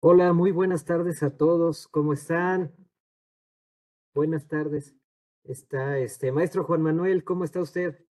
Hola, 0.00 0.32
muy 0.32 0.52
buenas 0.52 0.84
tardes 0.84 1.24
a 1.24 1.36
todos. 1.36 1.88
¿Cómo 1.88 2.12
están? 2.12 2.72
Buenas 4.14 4.46
tardes. 4.46 4.94
Está 5.42 5.98
este 5.98 6.30
maestro 6.30 6.62
Juan 6.62 6.82
Manuel, 6.82 7.24
¿cómo 7.24 7.42
está 7.42 7.60
usted? 7.60 8.06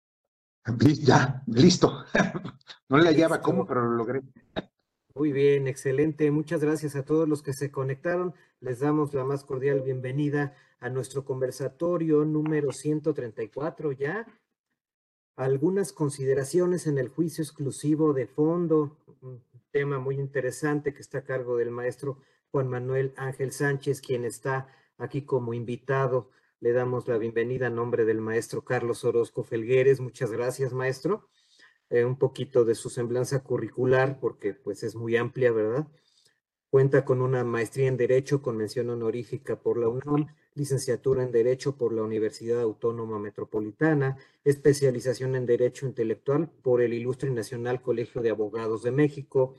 Ya, 1.02 1.44
listo. 1.48 2.04
No 2.90 2.98
le 2.98 3.08
hallaba 3.08 3.42
cómo, 3.42 3.66
pero 3.66 3.84
lo 3.84 3.96
logré. 3.96 4.22
Muy 5.16 5.32
bien, 5.32 5.68
excelente. 5.68 6.30
Muchas 6.32 6.62
gracias 6.62 6.96
a 6.98 7.04
todos 7.04 7.28
los 7.28 7.42
que 7.42 7.54
se 7.54 7.72
conectaron. 7.72 8.34
Les 8.60 8.80
damos 8.80 9.14
la 9.14 9.24
más 9.24 9.46
cordial 9.46 9.82
bienvenida 9.82 10.56
a 10.80 10.90
nuestro 10.90 11.24
conversatorio 11.24 12.26
número 12.26 12.74
134 12.74 13.94
ya. 13.94 14.26
Algunas 15.38 15.94
consideraciones 15.94 16.88
en 16.88 16.98
el 16.98 17.08
juicio 17.10 17.44
exclusivo 17.44 18.14
de 18.14 18.28
fondo, 18.28 18.98
tema 19.78 20.00
muy 20.00 20.16
interesante 20.16 20.92
que 20.92 21.02
está 21.02 21.20
a 21.20 21.24
cargo 21.24 21.56
del 21.56 21.70
maestro 21.70 22.18
Juan 22.50 22.68
Manuel 22.68 23.14
Ángel 23.16 23.52
Sánchez, 23.52 24.02
quien 24.02 24.26
está 24.26 24.74
aquí 24.98 25.22
como 25.22 25.54
invitado. 25.54 26.32
Le 26.60 26.72
damos 26.72 27.08
la 27.08 27.20
bienvenida 27.20 27.68
a 27.68 27.70
nombre 27.70 28.04
del 28.04 28.20
maestro 28.20 28.66
Carlos 28.66 29.06
Orozco 29.06 29.44
Felgueres. 29.44 30.00
Muchas 30.00 30.32
gracias, 30.32 30.74
maestro. 30.74 31.30
Eh, 31.92 32.06
un 32.06 32.18
poquito 32.18 32.66
de 32.66 32.74
su 32.74 32.90
semblanza 32.90 33.44
curricular, 33.44 34.20
porque 34.20 34.56
pues 34.56 34.82
es 34.82 34.96
muy 34.96 35.16
amplia, 35.16 35.52
¿verdad? 35.52 35.86
Cuenta 36.72 37.06
con 37.06 37.22
una 37.22 37.44
maestría 37.44 37.88
en 37.88 37.98
Derecho 37.98 38.42
con 38.42 38.58
mención 38.58 38.90
honorífica 38.90 39.60
por 39.62 39.78
la 39.78 39.90
UNAM, 39.90 40.26
licenciatura 40.56 41.22
en 41.22 41.32
Derecho 41.32 41.78
por 41.78 41.94
la 41.94 42.02
Universidad 42.02 42.62
Autónoma 42.62 43.20
Metropolitana, 43.20 44.18
especialización 44.44 45.36
en 45.36 45.46
Derecho 45.46 45.86
Intelectual 45.86 46.50
por 46.64 46.82
el 46.82 46.96
Ilustre 46.96 47.30
Nacional 47.30 47.84
Colegio 47.84 48.24
de 48.24 48.32
Abogados 48.32 48.82
de 48.82 48.92
México, 48.92 49.54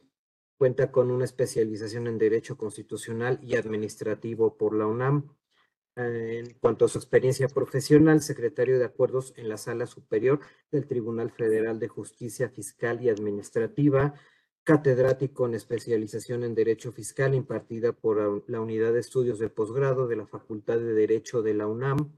cuenta 0.59 0.91
con 0.91 1.11
una 1.11 1.25
especialización 1.25 2.09
en 2.09 2.19
Derecho 2.19 2.59
Constitucional 2.59 3.39
y 3.43 3.57
Administrativo 3.57 4.59
por 4.59 4.75
la 4.75 4.87
UNAM. 4.87 5.35
En 5.97 6.55
cuanto 6.61 6.85
a 6.85 6.89
su 6.89 6.99
experiencia 6.99 7.49
profesional, 7.49 8.21
secretario 8.21 8.79
de 8.79 8.85
Acuerdos 8.85 9.33
en 9.37 9.49
la 9.49 9.57
Sala 9.57 9.87
Superior 9.87 10.41
del 10.71 10.87
Tribunal 10.87 11.31
Federal 11.31 11.79
de 11.79 11.89
Justicia 11.89 12.49
Fiscal 12.49 13.03
y 13.03 13.09
Administrativa, 13.09 14.15
catedrático 14.65 15.47
en 15.47 15.55
especialización 15.55 16.45
en 16.45 16.55
Derecho 16.55 16.93
Fiscal 16.93 17.35
impartida 17.35 17.93
por 17.93 18.45
la 18.49 18.61
Unidad 18.61 18.93
de 18.93 19.01
Estudios 19.01 19.39
de 19.39 19.49
Posgrado 19.49 20.07
de 20.07 20.17
la 20.17 20.27
Facultad 20.27 20.79
de 20.79 20.93
Derecho 20.93 21.43
de 21.43 21.55
la 21.55 21.67
UNAM, 21.67 22.13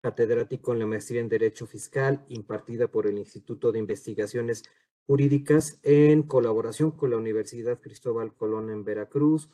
catedrático 0.00 0.72
en 0.72 0.78
la 0.78 0.86
Maestría 0.86 1.20
en 1.20 1.28
Derecho 1.28 1.66
Fiscal 1.66 2.24
impartida 2.28 2.88
por 2.88 3.06
el 3.06 3.18
Instituto 3.18 3.72
de 3.72 3.80
Investigaciones 3.80 4.62
Jurídicas 5.06 5.78
en 5.82 6.22
colaboración 6.24 6.90
con 6.90 7.10
la 7.10 7.16
Universidad 7.16 7.80
Cristóbal 7.80 8.34
Colón 8.34 8.70
en 8.70 8.84
Veracruz. 8.84 9.50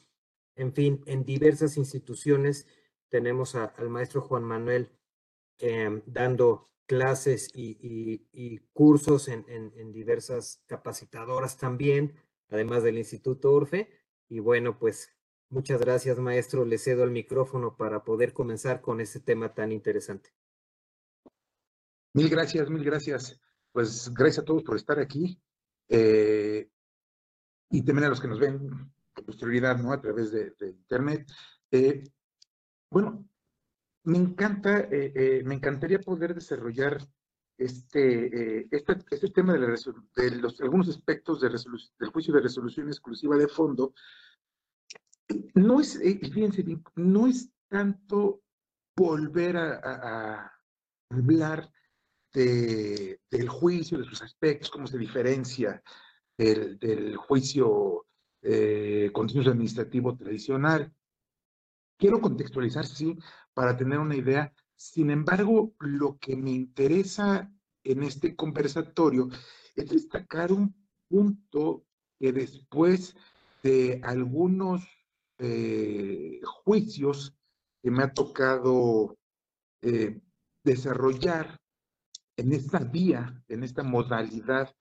En 0.56 0.72
fin, 0.72 1.03
en 1.06 1.25
diversas 1.25 1.77
instituciones 1.77 2.67
tenemos 3.08 3.55
al 3.55 3.91
maestro 3.91 4.23
Juan 4.23 4.45
Manuel 4.45 4.91
em, 5.58 6.03
dando 6.06 6.70
clases 6.86 7.50
y, 7.55 8.58
cursos 8.73 9.28
en, 9.28 9.92
diversas 9.92 10.62
capacitadoras 10.67 11.56
también, 11.56 12.14
además 12.48 12.83
del 12.83 12.98
Instituto 12.98 13.53
Orfe. 13.53 13.89
Y 14.28 14.41
bueno, 14.41 14.78
pues 14.78 15.11
muchas 15.50 15.80
gracias, 15.80 16.19
maestro. 16.19 16.64
Le 16.64 16.78
cedo 16.78 17.05
el 17.05 17.11
micrófono 17.11 17.77
para 17.77 18.05
poder 18.05 18.33
comenzar 18.33 18.80
con 18.80 19.00
este 19.00 19.20
tema 19.20 19.55
tan 19.55 19.73
interesante. 19.73 20.30
Mil 22.14 22.28
gracias, 22.28 22.69
mil 22.69 22.84
gracias. 22.84 23.41
Pues 23.73 24.12
gracias 24.12 24.41
a 24.41 24.45
todos 24.45 24.62
por 24.62 24.77
estar 24.77 24.98
aquí. 24.98 25.41
Eh, 25.89 26.69
y 27.70 27.83
también 27.83 28.06
a 28.06 28.11
los 28.11 28.20
que 28.20 28.29
nos 28.29 28.39
ven 28.39 28.59
con 29.14 29.25
posterioridad, 29.25 29.79
¿no? 29.79 29.92
A 29.92 30.01
través 30.01 30.31
de, 30.31 30.55
Internet. 30.61 31.31
Eh, 31.70 32.05
bueno, 32.91 33.27
me 34.05 34.19
encanta, 34.19 34.89
eh, 34.91 35.42
me 35.45 35.55
encantaría 35.55 36.01
poder 36.01 36.34
desarrollar 36.34 36.98
este, 37.57 38.67
este, 38.74 38.96
este, 39.11 39.30
tema 39.30 39.55
de, 39.55 39.61
los, 40.41 40.61
algunos 40.61 40.89
aspectos 40.89 41.41
de 41.41 41.48
del 41.48 42.11
juicio 42.11 42.35
de 42.35 42.41
resolución 42.41 42.89
exclusiva 42.89 43.36
de 43.36 43.48
fondo, 43.48 43.95
no 45.55 45.80
es, 45.80 45.98
fíjense 45.98 46.63
bien, 46.63 46.83
no 46.96 47.27
es 47.27 47.51
tanto 47.69 48.42
volver 48.96 49.57
a, 49.57 50.52
hablar 51.11 51.70
de, 52.33 53.20
del 53.31 53.48
juicio, 53.48 53.98
de 53.98 54.05
sus 54.05 54.23
aspectos, 54.23 54.70
cómo 54.70 54.87
se 54.87 54.98
diferencia 54.98 55.83
del, 56.37 56.79
del 56.79 57.17
juicio 57.17 58.07
eh, 58.43 59.11
contencioso 59.13 59.51
administrativo 59.51 60.17
tradicional. 60.17 60.93
Quiero 61.98 62.20
contextualizar, 62.20 62.87
sí, 62.87 63.17
para 63.55 63.77
tener 63.77 63.98
una 63.98 64.17
idea 64.17 64.53
sin 64.83 65.11
embargo, 65.11 65.77
lo 65.79 66.19
que 66.19 66.35
me 66.35 66.51
interesa 66.51 67.48
en 67.85 68.03
este 68.03 68.35
conversatorio 68.35 69.29
es 69.77 69.89
destacar 69.89 70.51
un 70.51 70.75
punto 71.09 71.85
que 72.19 72.33
después 72.33 73.14
de 73.63 74.01
algunos 74.03 74.83
eh, 75.39 76.41
juicios 76.64 77.33
que 77.81 77.93
me 77.93 78.03
ha 78.03 78.13
tocado 78.13 79.17
eh, 79.83 80.20
desarrollar 80.64 81.61
en 82.37 82.53
esta 82.53 82.79
vía, 82.79 83.43
en 83.48 83.65
esta 83.65 83.83
modalidad 83.83 84.75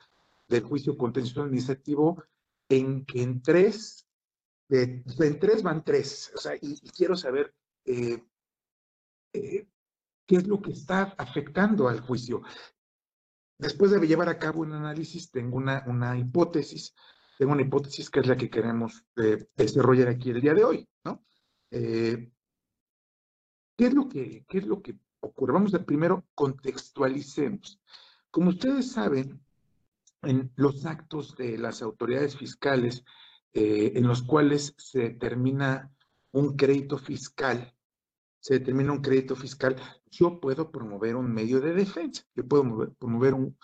del 0.48 0.64
juicio 0.64 0.98
contencioso 0.98 1.44
administrativo, 1.44 2.24
en 2.70 3.06
que 3.06 3.22
en 3.22 3.42
tres, 3.42 4.08
en 4.70 5.04
tres 5.40 5.64
van 5.64 5.84
tres, 5.84 6.32
o 6.36 6.38
sea, 6.38 6.56
y, 6.62 6.80
quiero 6.92 7.16
saber 7.16 7.54
eh, 7.86 8.24
qué 9.34 10.36
es 10.38 10.48
lo 10.48 10.62
que 10.62 10.72
está 10.72 11.14
afectando 11.18 11.88
al 11.88 12.00
juicio. 12.00 12.42
Después 13.58 13.92
de 13.92 14.08
llevar 14.08 14.30
a 14.30 14.40
cabo 14.40 14.62
un 14.62 14.74
análisis, 14.74 15.30
tengo 15.30 15.58
una, 15.58 15.84
una 15.88 16.18
hipótesis, 16.18 16.96
tengo 17.38 17.52
una 17.54 17.62
hipótesis 17.62 18.10
que 18.10 18.22
es 18.22 18.28
la 18.28 18.38
que 18.38 18.50
queremos 18.50 19.06
eh, 19.18 19.46
desarrollar 19.56 20.08
aquí 20.08 20.32
el 20.32 20.42
día 20.42 20.54
de 20.54 20.64
hoy, 20.64 20.88
¿no? 21.04 21.24
Eh, 21.70 22.32
¿qué, 23.78 23.86
es 23.86 23.94
lo 23.94 24.08
que, 24.08 24.46
¿Qué 24.48 24.60
es 24.60 24.66
lo 24.66 24.82
que 24.82 24.98
ocurre? 25.22 25.54
Vamos 25.54 25.74
a 25.74 25.84
primero 25.84 26.26
contextualicemos. 26.36 27.80
Como 28.30 28.50
ustedes 28.50 28.92
saben, 28.92 29.42
en 30.22 30.52
los 30.56 30.86
actos 30.86 31.36
de 31.36 31.58
las 31.58 31.82
autoridades 31.82 32.38
fiscales 32.38 33.04
eh, 33.54 33.94
en 33.96 34.08
los 34.08 34.22
cuales 34.22 34.76
se 34.78 35.00
determina 35.00 35.92
un 36.32 36.56
crédito 36.56 36.98
fiscal 36.98 37.74
se 38.42 38.56
determina 38.56 38.92
un 38.92 39.02
crédito 39.02 39.36
fiscal, 39.36 39.76
yo 40.10 40.40
puedo 40.40 40.72
promover 40.72 41.16
un 41.16 41.32
medio 41.32 41.62
de 41.62 41.74
defensa. 41.74 42.24
Yo 42.36 42.46
puedo 42.46 42.96
promover 42.96 43.36
un, 43.36 43.56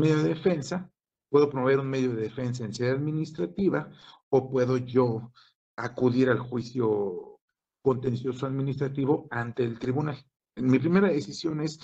medio 0.00 0.16
de 0.16 0.30
defensa, 0.30 0.90
puedo 1.30 1.48
promover 1.48 1.78
un 1.78 1.88
medio 1.88 2.12
de 2.12 2.22
defensa 2.22 2.64
en 2.64 2.74
sede 2.74 2.90
administrativa 2.90 3.88
o 4.28 4.50
puedo 4.50 4.78
yo 4.78 5.32
acudir 5.76 6.28
al 6.28 6.40
juicio 6.40 7.38
contencioso 7.82 8.46
administrativo 8.46 9.28
ante 9.30 9.62
el 9.62 9.78
tribunal. 9.78 10.18
Mi 10.56 10.78
primera 10.78 11.08
decisión 11.08 11.60
es 11.60 11.78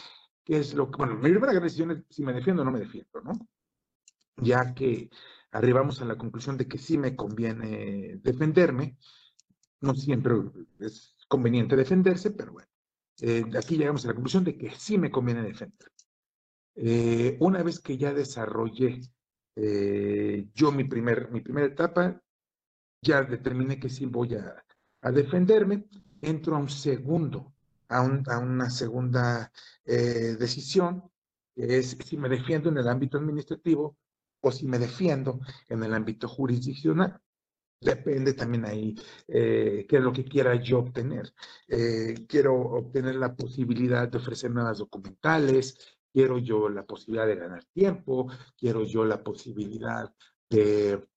qué 0.44 0.58
es 0.58 0.74
lo 0.74 0.90
que, 0.90 0.98
bueno, 0.98 1.16
mi 1.16 1.30
primera 1.30 1.52
decisión 1.52 1.90
es 1.90 2.04
si 2.10 2.22
me 2.22 2.32
defiendo 2.32 2.62
o 2.62 2.64
no 2.64 2.70
me 2.72 2.80
defiendo, 2.80 3.20
¿no? 3.22 3.32
Ya 4.36 4.74
que 4.74 5.10
arribamos 5.52 6.00
a 6.00 6.04
la 6.06 6.16
conclusión 6.16 6.56
de 6.56 6.66
que 6.66 6.78
sí 6.78 6.96
me 6.98 7.14
conviene 7.14 8.16
defenderme, 8.22 8.96
no 9.80 9.94
siempre 9.94 10.34
es 10.80 11.14
conveniente 11.28 11.76
defenderse, 11.76 12.30
pero 12.30 12.52
bueno, 12.52 12.68
eh, 13.20 13.44
aquí 13.56 13.76
llegamos 13.76 14.04
a 14.04 14.08
la 14.08 14.14
conclusión 14.14 14.44
de 14.44 14.56
que 14.56 14.70
sí 14.70 14.96
me 14.98 15.10
conviene 15.10 15.42
defender. 15.42 15.92
Eh, 16.74 17.36
una 17.40 17.62
vez 17.62 17.80
que 17.80 17.98
ya 17.98 18.14
desarrollé 18.14 19.00
eh, 19.56 20.48
yo 20.54 20.72
mi, 20.72 20.84
primer, 20.84 21.30
mi 21.30 21.40
primera 21.40 21.66
etapa, 21.66 22.20
ya 23.02 23.22
determiné 23.22 23.78
que 23.78 23.90
sí 23.90 24.06
voy 24.06 24.34
a, 24.34 24.64
a 25.02 25.10
defenderme, 25.10 25.84
entro 26.20 26.56
a 26.56 26.58
un 26.58 26.70
segundo, 26.70 27.54
a, 27.92 28.00
un, 28.02 28.22
a 28.28 28.38
una 28.38 28.70
segunda 28.70 29.52
decisión, 29.84 31.10
que 31.54 31.78
es 31.78 31.96
si 32.04 32.16
me 32.16 32.28
defiendo 32.28 32.70
en 32.70 32.78
el 32.78 32.88
ámbito 32.88 33.18
administrativo 33.18 33.96
o 34.40 34.52
si 34.52 34.66
me 34.66 34.78
defiendo 34.78 35.40
en 35.68 35.82
el 35.82 35.94
ámbito 35.94 36.28
jurisdiccional. 36.28 37.20
Depende 37.80 38.34
también 38.34 38.64
ahí 38.64 38.94
eh, 39.26 39.86
qué 39.88 39.96
es 39.96 40.02
lo 40.02 40.12
que 40.12 40.24
quiera 40.24 40.54
yo 40.54 40.78
obtener. 40.78 41.32
Eh, 41.66 42.26
quiero 42.28 42.54
obtener 42.54 43.16
la 43.16 43.34
posibilidad 43.34 44.08
de 44.08 44.18
ofrecer 44.18 44.52
nuevas 44.52 44.78
documentales, 44.78 45.98
quiero 46.12 46.38
yo 46.38 46.68
la 46.68 46.84
posibilidad 46.84 47.26
de 47.26 47.36
ganar 47.36 47.64
tiempo, 47.72 48.30
quiero 48.56 48.84
yo 48.84 49.04
la 49.04 49.22
posibilidad 49.22 50.12
de 50.48 51.08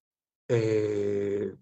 eh, 0.48 1.54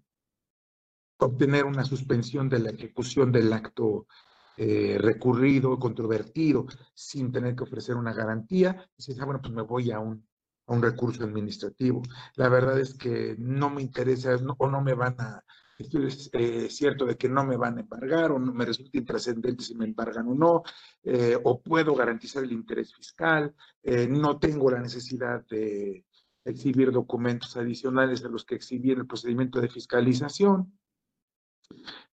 obtener 1.17 1.65
una 1.65 1.85
suspensión 1.85 2.49
de 2.49 2.59
la 2.59 2.71
ejecución 2.71 3.31
del 3.31 3.53
acto 3.53 4.07
recurrido, 4.57 5.77
controvertido, 5.79 6.65
sin 6.93 7.31
tener 7.31 7.55
que 7.55 7.63
ofrecer 7.63 7.95
una 7.95 8.13
garantía. 8.13 8.89
Si 8.97 9.13
ah, 9.19 9.25
bueno, 9.25 9.41
pues 9.41 9.53
me 9.53 9.61
voy 9.61 9.91
a 9.91 9.99
un 9.99 10.23
recurso 10.81 11.23
administrativo. 11.23 12.01
La 12.35 12.49
verdad 12.49 12.79
es 12.79 12.93
que 12.93 13.35
no 13.37 13.69
me 13.69 13.81
interesa 13.81 14.37
o 14.57 14.69
no 14.69 14.81
me 14.81 14.93
van 14.93 15.15
a, 15.19 15.43
esto 15.77 15.99
es 15.99 16.29
eh, 16.33 16.69
cierto 16.69 17.05
de 17.05 17.17
que 17.17 17.27
no 17.27 17.43
me 17.43 17.57
van 17.57 17.77
a 17.77 17.81
embargar 17.81 18.31
o 18.31 18.39
no 18.39 18.53
me 18.53 18.65
resulta 18.65 18.97
intrascendente 18.97 19.63
si 19.63 19.75
me 19.75 19.85
embargan 19.85 20.27
o 20.27 20.35
no, 20.35 20.63
eh, 21.03 21.37
o 21.43 21.61
puedo 21.61 21.93
garantizar 21.95 22.43
el 22.43 22.53
interés 22.53 22.93
fiscal, 22.93 23.53
eh, 23.83 24.07
no 24.07 24.39
tengo 24.39 24.71
la 24.71 24.79
necesidad 24.79 25.45
de 25.47 26.05
exhibir 26.45 26.91
documentos 26.91 27.57
adicionales 27.57 28.23
a 28.23 28.29
los 28.29 28.45
que 28.45 28.55
exhibí 28.55 28.91
en 28.91 28.99
el 28.99 29.07
procedimiento 29.07 29.59
de 29.59 29.67
fiscalización, 29.67 30.77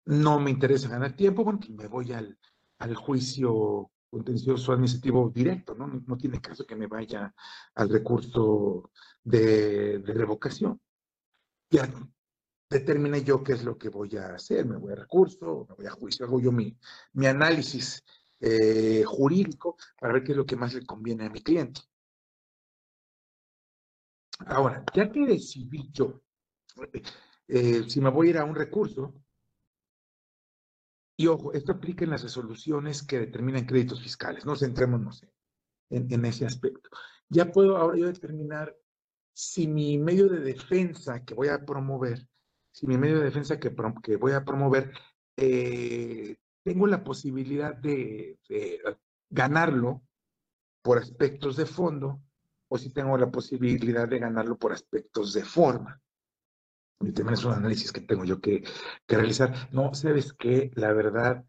no 0.04 0.40
me 0.40 0.50
interesa 0.50 0.88
ganar 0.88 1.14
tiempo, 1.14 1.44
bueno, 1.44 1.60
me 1.70 1.86
voy 1.88 2.12
al, 2.12 2.38
al 2.78 2.94
juicio 2.94 3.90
contencioso 4.10 4.72
administrativo 4.72 5.30
directo, 5.30 5.74
¿no? 5.74 5.86
¿no? 5.86 6.16
tiene 6.18 6.40
caso 6.40 6.66
que 6.66 6.76
me 6.76 6.86
vaya 6.86 7.34
al 7.74 7.88
recurso 7.88 8.90
de, 9.22 10.00
de 10.00 10.12
revocación. 10.12 10.80
Ya 11.70 11.88
determine 12.68 13.22
yo 13.24 13.42
qué 13.42 13.52
es 13.52 13.64
lo 13.64 13.78
que 13.78 13.88
voy 13.88 14.16
a 14.16 14.34
hacer, 14.34 14.66
me 14.66 14.76
voy 14.76 14.92
a 14.92 14.96
recurso, 14.96 15.66
me 15.68 15.74
voy 15.76 15.86
a 15.86 15.90
juicio, 15.90 16.26
hago 16.26 16.40
yo 16.40 16.52
mi, 16.52 16.76
mi 17.14 17.26
análisis 17.26 18.02
eh, 18.40 19.04
jurídico 19.06 19.76
para 19.98 20.14
ver 20.14 20.24
qué 20.24 20.32
es 20.32 20.38
lo 20.38 20.46
que 20.46 20.56
más 20.56 20.74
le 20.74 20.84
conviene 20.84 21.26
a 21.26 21.30
mi 21.30 21.40
cliente. 21.42 21.80
Ahora, 24.46 24.84
ya 24.94 25.10
que 25.10 25.26
decidí 25.26 25.88
yo 25.92 26.22
eh, 27.48 27.84
si 27.88 28.00
me 28.00 28.10
voy 28.10 28.28
a 28.28 28.30
ir 28.30 28.38
a 28.38 28.44
un 28.44 28.54
recurso, 28.54 29.14
y 31.16 31.26
ojo, 31.26 31.52
esto 31.52 31.72
aplica 31.72 32.04
en 32.04 32.10
las 32.10 32.22
resoluciones 32.22 33.02
que 33.02 33.18
determinan 33.18 33.66
créditos 33.66 34.02
fiscales, 34.02 34.44
no 34.46 34.56
centrémonos 34.56 35.24
en, 35.90 36.12
en 36.12 36.24
ese 36.24 36.46
aspecto. 36.46 36.90
Ya 37.28 37.50
puedo 37.50 37.76
ahora 37.76 37.98
yo 37.98 38.06
determinar 38.06 38.76
si 39.34 39.66
mi 39.66 39.98
medio 39.98 40.28
de 40.28 40.40
defensa 40.40 41.24
que 41.24 41.34
voy 41.34 41.48
a 41.48 41.64
promover 41.64 42.26
si 42.72 42.86
mi 42.86 42.96
medio 42.96 43.18
de 43.18 43.24
defensa 43.24 43.60
que, 43.60 43.68
voy 44.16 44.32
a 44.32 44.44
promover, 44.44 44.92
eh, 45.36 46.36
tengo 46.64 46.86
la 46.86 47.04
posibilidad 47.04 47.74
de, 47.74 48.38
ganarlo 49.30 50.02
por 50.82 50.98
aspectos 50.98 51.56
de 51.56 51.66
fondo 51.66 52.20
o 52.68 52.78
si 52.78 52.90
tengo 52.90 53.16
la 53.16 53.30
posibilidad 53.30 54.08
de 54.08 54.18
ganarlo 54.18 54.56
por 54.58 54.72
aspectos 54.72 55.32
de 55.34 55.44
forma. 55.44 56.00
Y 57.04 57.12
también 57.12 57.34
es 57.34 57.44
un 57.44 57.52
análisis 57.52 57.92
que 57.92 58.00
tengo 58.00 58.24
yo 58.24 58.40
que, 58.40 58.62
que 59.06 59.16
realizar. 59.16 59.68
No, 59.72 59.94
sabes 59.94 60.32
que 60.32 60.70
la 60.74 60.92
verdad, 60.92 61.44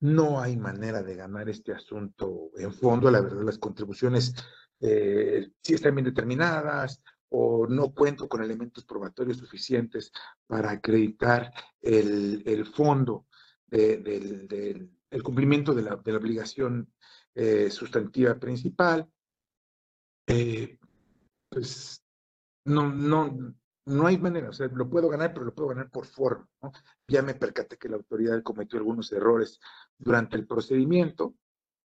no 0.00 0.40
hay 0.40 0.56
manera 0.56 1.02
de 1.02 1.16
ganar 1.16 1.48
este 1.48 1.72
asunto 1.72 2.50
en 2.56 2.72
fondo. 2.72 3.10
La 3.10 3.20
verdad, 3.20 3.42
las 3.42 3.58
contribuciones 3.58 4.34
eh, 4.80 5.50
sí 5.62 5.74
están 5.74 5.94
bien 5.94 6.06
determinadas, 6.06 7.02
o 7.30 7.66
no 7.66 7.92
cuento 7.94 8.28
con 8.28 8.42
elementos 8.42 8.84
probatorios 8.84 9.38
suficientes 9.38 10.12
para 10.46 10.72
acreditar 10.72 11.52
el, 11.80 12.66
fondo 12.66 13.26
del, 13.66 14.90
cumplimiento 15.22 15.72
de 15.72 15.82
la, 15.82 15.94
obligación 15.94 16.92
eh, 17.34 17.70
sustantiva 17.70 18.34
principal, 18.38 19.08
eh, 20.26 20.76
pues 21.48 22.02
no, 22.64 22.92
no, 22.92 23.54
no 23.86 24.06
hay 24.06 24.18
manera, 24.18 24.50
o 24.50 24.52
sea, 24.52 24.68
lo 24.68 24.88
puedo 24.88 25.08
ganar, 25.08 25.32
pero 25.32 25.46
lo 25.46 25.54
puedo 25.54 25.70
ganar 25.70 25.90
por 25.90 26.06
forma. 26.06 26.48
Ya 27.08 27.22
me 27.22 27.34
percaté 27.34 27.76
que 27.76 27.88
la 27.88 27.96
autoridad 27.96 28.42
cometió 28.42 28.78
algunos 28.78 29.10
errores 29.12 29.60
durante 29.98 30.36
el 30.36 30.46
procedimiento, 30.46 31.34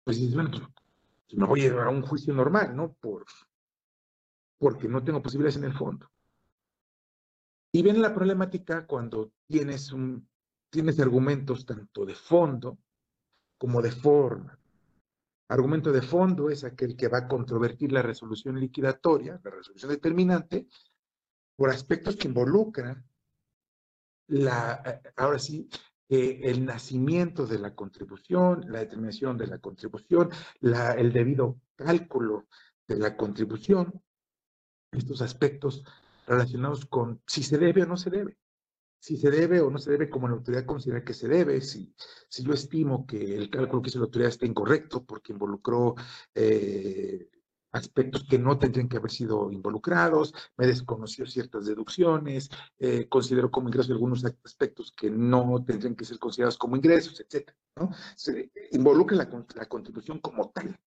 pues 0.03 0.19
dices, 0.19 0.35
bueno, 0.35 0.51
pues 0.51 1.37
me 1.37 1.47
voy 1.47 1.67
a 1.67 1.89
un 1.89 2.03
juicio 2.03 2.35
normal, 2.35 2.75
¿no? 2.75 2.95
Por, 2.95 3.25
porque 4.59 4.89
no 4.89 5.03
tengo 5.05 5.23
posibilidades 5.23 5.57
en 5.57 5.65
el 5.65 5.75
fondo. 5.75 6.11
Y 7.73 7.83
viene 7.83 7.99
la 7.99 8.15
problemática 8.15 8.87
cuando 8.87 9.33
tienes, 9.47 9.93
un, 9.93 10.29
tienes 10.71 11.01
argumentos 11.01 11.67
tanto 11.67 12.07
de 12.07 12.15
fondo 12.15 12.79
como 13.59 13.83
de 13.83 13.91
forma. 13.91 14.59
Argumento 15.49 15.93
de 15.93 16.03
fondo 16.03 16.51
es 16.51 16.65
aquel 16.65 16.97
que 16.97 17.09
va 17.09 17.19
a 17.19 17.29
controvertir 17.29 17.93
la 17.93 18.03
resolución 18.03 18.59
liquidatoria, 18.59 19.41
la 19.43 19.51
resolución 19.51 19.91
determinante, 19.91 20.69
por 21.57 21.71
aspectos 21.71 22.17
que 22.17 22.29
involucran 22.29 23.05
la, 24.27 25.01
ahora 25.17 25.39
sí, 25.39 25.69
eh, 26.09 26.41
el 26.45 26.65
nacimiento 26.65 27.47
de 27.47 27.59
la 27.59 27.75
contribución, 27.75 28.65
la 28.69 28.81
determinación 28.81 29.39
de 29.39 29.47
la 29.47 29.59
contribución, 29.59 30.31
el 30.61 31.13
debido 31.13 31.61
cálculo 31.77 32.47
de 32.87 32.97
la 32.97 33.17
contribución, 33.17 34.03
estos 34.93 35.23
aspectos 35.23 35.85
relacionados 36.27 36.87
con 36.87 37.23
si 37.27 37.43
se 37.43 37.59
debe 37.59 37.83
o 37.83 37.87
no 37.87 37.97
se 37.97 38.11
debe. 38.11 38.39
Si 38.99 39.19
se 39.19 39.31
debe 39.31 39.61
o 39.61 39.71
no 39.71 39.79
se 39.79 39.91
debe, 39.91 40.09
como 40.09 40.29
la 40.29 40.35
autoridad 40.35 40.65
considera 40.65 41.05
que 41.05 41.13
se 41.13 41.29
debe, 41.29 41.61
si, 41.61 41.95
si 42.29 42.43
yo 42.43 42.55
estimo 42.55 43.07
que 43.07 43.37
el 43.37 43.51
cálculo 43.51 43.83
que 43.83 43.91
hizo 43.91 43.99
la 43.99 44.07
autoridad 44.07 44.31
está 44.31 44.47
incorrecto 44.47 45.05
porque 45.05 45.33
involucró 45.33 45.95
eh, 46.35 47.29
aspectos 47.75 48.25
que 48.25 48.39
no 48.39 48.59
tendrían 48.59 48.89
que 48.89 48.97
haber 48.97 49.11
sido 49.11 49.51
involucrados, 49.51 50.33
me 50.57 50.67
desconoció 50.67 51.27
ciertas 51.27 51.67
deducciones, 51.67 52.49
eh, 52.79 53.09
consideró 53.09 53.51
como 53.51 53.69
ingresos 53.69 53.91
algunos 53.91 54.25
aspectos 54.25 54.93
que 54.93 55.11
no 55.11 55.63
tendrían 55.65 55.95
que 55.95 56.05
ser 56.05 56.19
considerados 56.19 56.57
como 56.57 56.77
ingresos, 56.77 57.21
etc. 57.21 57.51
Se 58.17 58.51
involucra 58.73 59.17
la, 59.17 59.45
la 59.55 59.67
contribución 59.67 60.21
como 60.21 60.51
tal 60.51 60.79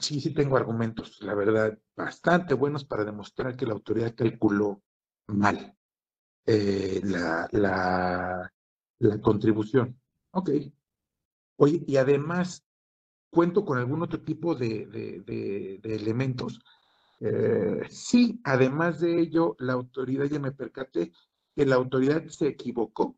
sí, 0.00 0.20
sí 0.20 0.32
tengo 0.32 0.56
argumentos, 0.56 1.20
la 1.22 1.34
verdad, 1.34 1.78
bastante 1.96 2.54
buenos 2.54 2.84
para 2.84 3.04
demostrar 3.04 3.56
que 3.56 3.66
la 3.66 3.74
autoridad 3.74 4.14
calculó 4.14 4.82
mal 5.28 5.76
eh, 6.46 7.00
la, 7.04 7.48
la, 7.52 8.52
la, 8.98 9.20
contribución. 9.20 10.00
Ok. 10.32 10.50
Oye, 11.56 11.84
y 11.86 11.96
además 11.96 12.64
cuento 13.30 13.64
con 13.64 13.78
algún 13.78 14.02
otro 14.02 14.20
tipo 14.20 14.54
de, 14.54 14.86
de, 14.86 15.80
elementos. 15.84 16.60
Eh, 17.20 17.82
sí, 17.88 18.40
además 18.44 19.00
de 19.00 19.20
ello, 19.20 19.56
la 19.58 19.74
autoridad, 19.74 20.26
ya 20.26 20.38
me 20.38 20.52
percaté, 20.52 21.12
que 21.54 21.66
la 21.66 21.76
autoridad 21.76 22.26
se 22.28 22.48
equivocó. 22.48 23.16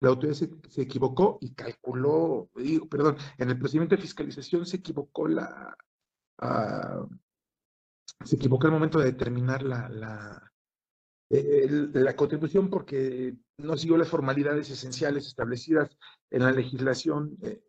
La 0.00 0.10
autoridad 0.10 0.34
se, 0.34 0.82
equivocó 0.82 1.38
y 1.40 1.54
calculó, 1.54 2.50
digo, 2.54 2.88
perdón, 2.88 3.16
en 3.36 3.50
el 3.50 3.58
procedimiento 3.58 3.96
de 3.96 4.02
fiscalización 4.02 4.64
se 4.64 4.76
equivocó 4.76 5.26
la, 5.26 5.76
se 8.24 8.36
equivocó 8.36 8.66
el 8.66 8.72
momento 8.72 9.00
de 9.00 9.06
determinar 9.06 9.62
la, 9.62 9.88
la, 9.88 10.52
la 11.30 12.16
contribución 12.16 12.70
porque 12.70 13.36
no 13.58 13.76
siguió 13.76 13.96
las 13.96 14.08
formalidades 14.08 14.70
esenciales 14.70 15.26
establecidas 15.26 15.96
en 16.30 16.42
la 16.44 16.52
legislación 16.52 17.36
eh, 17.42 17.60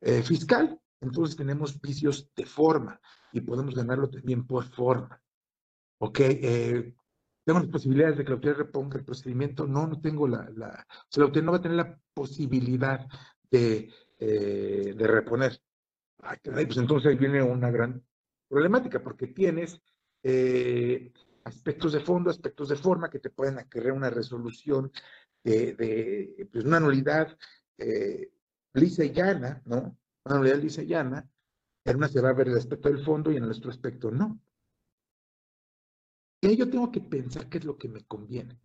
eh, 0.00 0.22
fiscal. 0.22 0.80
Entonces 1.00 1.36
tenemos 1.36 1.80
vicios 1.80 2.30
de 2.36 2.44
forma 2.44 3.00
y 3.32 3.40
podemos 3.40 3.74
ganarlo 3.74 4.10
también 4.10 4.46
por 4.46 4.64
forma. 4.64 5.22
¿Ok? 5.98 6.20
Eh, 6.20 6.94
¿Tengo 7.44 7.60
las 7.60 7.68
posibilidades 7.68 8.18
de 8.18 8.24
que 8.24 8.30
la 8.30 8.34
autoridad 8.34 8.58
reponga 8.58 8.98
el 8.98 9.04
procedimiento? 9.04 9.66
No, 9.66 9.86
no 9.86 10.00
tengo 10.00 10.28
la... 10.28 10.48
la 10.54 10.86
o 10.88 11.06
sea, 11.08 11.22
la 11.22 11.24
autoridad 11.24 11.46
no 11.46 11.52
va 11.52 11.58
a 11.58 11.62
tener 11.62 11.76
la 11.76 11.98
posibilidad 12.14 13.06
de, 13.50 13.90
de 14.18 15.06
reponer 15.06 15.60
pues 16.42 16.76
entonces 16.76 17.18
viene 17.18 17.42
una 17.42 17.70
gran 17.70 18.02
problemática, 18.48 19.02
porque 19.02 19.28
tienes 19.28 19.80
eh, 20.22 21.12
aspectos 21.44 21.92
de 21.92 22.00
fondo, 22.00 22.30
aspectos 22.30 22.68
de 22.68 22.76
forma 22.76 23.10
que 23.10 23.18
te 23.18 23.30
pueden 23.30 23.58
acreer 23.58 23.92
una 23.92 24.10
resolución 24.10 24.92
de, 25.42 26.48
pues 26.52 26.64
una 26.64 26.80
nulidad 26.80 27.36
eh, 27.78 28.30
lisa 28.74 29.04
llana, 29.04 29.62
¿no? 29.64 29.96
Una 30.24 30.36
nulidad 30.36 30.58
lisa 30.58 30.82
y 30.82 30.86
llana, 30.86 31.28
en 31.84 31.96
una 31.96 32.08
se 32.08 32.20
va 32.20 32.30
a 32.30 32.34
ver 32.34 32.48
el 32.48 32.56
aspecto 32.56 32.88
del 32.88 33.04
fondo 33.04 33.30
y 33.30 33.36
en 33.36 33.44
el 33.44 33.50
otro 33.50 33.70
aspecto 33.70 34.10
no. 34.10 34.40
Y 36.42 36.48
ahí 36.48 36.56
yo 36.56 36.70
tengo 36.70 36.90
que 36.90 37.00
pensar 37.00 37.48
qué 37.48 37.58
es 37.58 37.64
lo 37.64 37.76
que 37.76 37.88
me 37.88 38.04
conviene. 38.04 38.58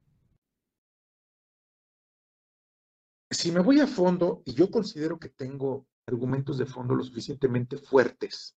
Si 3.31 3.51
me 3.51 3.59
voy 3.59 3.81
a 3.81 3.87
fondo 3.87 4.43
y 4.45 4.53
yo 4.53 4.69
considero 4.69 5.19
que 5.19 5.29
tengo 5.29 5.87
argumentos 6.07 6.57
de 6.57 6.65
fondo 6.65 6.95
lo 6.95 7.03
suficientemente 7.03 7.77
fuertes 7.77 8.55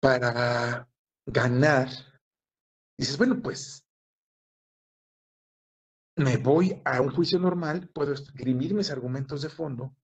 para 0.00 0.88
ganar, 1.26 1.88
dices, 2.96 3.18
bueno, 3.18 3.40
pues 3.42 3.84
me 6.16 6.36
voy 6.36 6.80
a 6.84 7.00
un 7.00 7.10
juicio 7.10 7.38
normal, 7.38 7.88
puedo 7.88 8.12
escribir 8.12 8.74
mis 8.74 8.90
argumentos 8.90 9.42
de 9.42 9.48
fondo, 9.48 9.94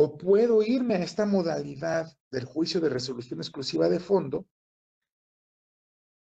o 0.00 0.16
puedo 0.16 0.62
irme 0.62 0.94
a 0.94 1.02
esta 1.02 1.26
modalidad 1.26 2.16
del 2.30 2.44
juicio 2.44 2.80
de 2.80 2.88
resolución 2.88 3.40
exclusiva 3.40 3.88
de 3.88 3.98
fondo, 3.98 4.46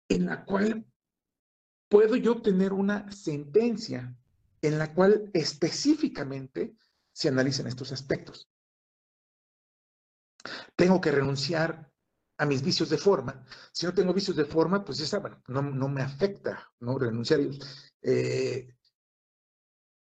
en 0.09 0.27
la 0.27 0.45
cual 0.45 0.87
puedo 1.89 2.17
yo 2.17 2.33
obtener 2.33 2.73
una 2.73 3.11
sentencia 3.11 4.17
en 4.63 4.79
la 4.79 4.95
cual 4.95 5.31
específicamente 5.35 6.77
se 7.13 7.29
analicen 7.29 7.67
estos 7.67 7.93
aspectos 7.93 8.49
tengo 10.77 11.01
que 11.01 11.11
renunciar 11.11 11.91
a 12.39 12.47
mis 12.47 12.63
vicios 12.63 12.91
de 12.91 12.99
forma. 12.99 13.45
Si 13.73 13.87
no 13.87 13.95
tengo 13.95 14.13
vicios 14.13 14.37
de 14.37 14.45
forma, 14.45 14.85
pues 14.85 15.01
esa, 15.01 15.19
bueno, 15.19 15.43
no, 15.49 15.63
no 15.63 15.89
me 15.89 16.03
afecta, 16.03 16.73
¿no? 16.81 16.99
Renunciar. 16.99 17.41
Eh, 18.03 18.69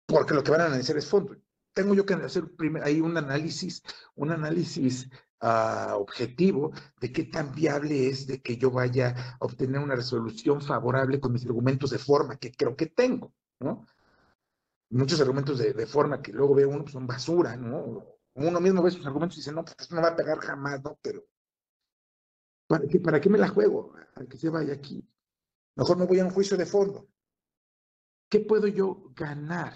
porque 0.07 0.35
lo 0.35 0.43
que 0.43 0.51
van 0.51 0.63
a 0.63 0.67
analizar 0.67 0.97
es 0.97 1.07
fondo. 1.07 1.37
Tengo 1.77 1.95
yo 1.95 2.07
que 2.07 2.15
hacer 2.15 2.49
primero, 2.57 2.87
ahí 2.87 3.03
un 3.03 3.19
análisis, 3.19 3.83
un 4.15 4.33
análisis 4.33 5.11
uh, 5.43 5.93
objetivo 5.97 6.73
de 6.99 7.13
qué 7.13 7.25
tan 7.25 7.55
viable 7.55 8.09
es 8.09 8.27
de 8.27 8.41
que 8.41 8.57
yo 8.57 8.71
vaya 8.71 9.37
a 9.39 9.45
obtener 9.45 9.83
una 9.83 9.95
resolución 9.95 10.63
favorable 10.63 11.21
con 11.21 11.35
mis 11.35 11.45
argumentos 11.45 11.91
de 11.91 11.99
forma 11.99 12.39
que 12.39 12.51
creo 12.51 12.75
que 12.75 12.87
tengo, 12.87 13.35
¿no? 13.61 13.85
Muchos 14.89 15.21
argumentos 15.21 15.59
de, 15.59 15.75
de 15.75 15.87
forma 15.87 16.23
que 16.23 16.33
luego 16.33 16.55
ve 16.55 16.65
uno 16.65 16.81
pues 16.81 16.95
son 16.95 17.07
basura, 17.07 17.55
¿no? 17.59 18.07
Uno 18.33 18.59
mismo 18.59 18.83
ve 18.83 18.91
sus 18.91 19.05
argumentos 19.05 19.37
y 19.37 19.41
dice, 19.41 19.53
no, 19.53 19.63
pues 19.63 19.77
esto 19.79 19.95
no 19.97 20.01
va 20.01 20.09
a 20.09 20.17
pegar 20.17 20.39
jamás, 20.39 20.83
¿no? 20.83 20.99
Pero 21.03 21.27
¿Para 22.67 22.87
qué, 22.89 23.01
¿Para 23.01 23.21
qué 23.21 23.29
me 23.29 23.37
la 23.37 23.49
juego? 23.49 23.93
A 24.15 24.25
que 24.25 24.39
se 24.39 24.49
vaya 24.49 24.73
aquí. 24.73 25.07
Mejor 25.75 25.99
me 25.99 26.07
voy 26.07 26.21
a 26.21 26.25
un 26.25 26.31
juicio 26.31 26.57
de 26.57 26.65
fondo. 26.65 27.07
¿Qué 28.31 28.41
puedo 28.41 28.67
yo 28.67 29.13
ganar 29.15 29.75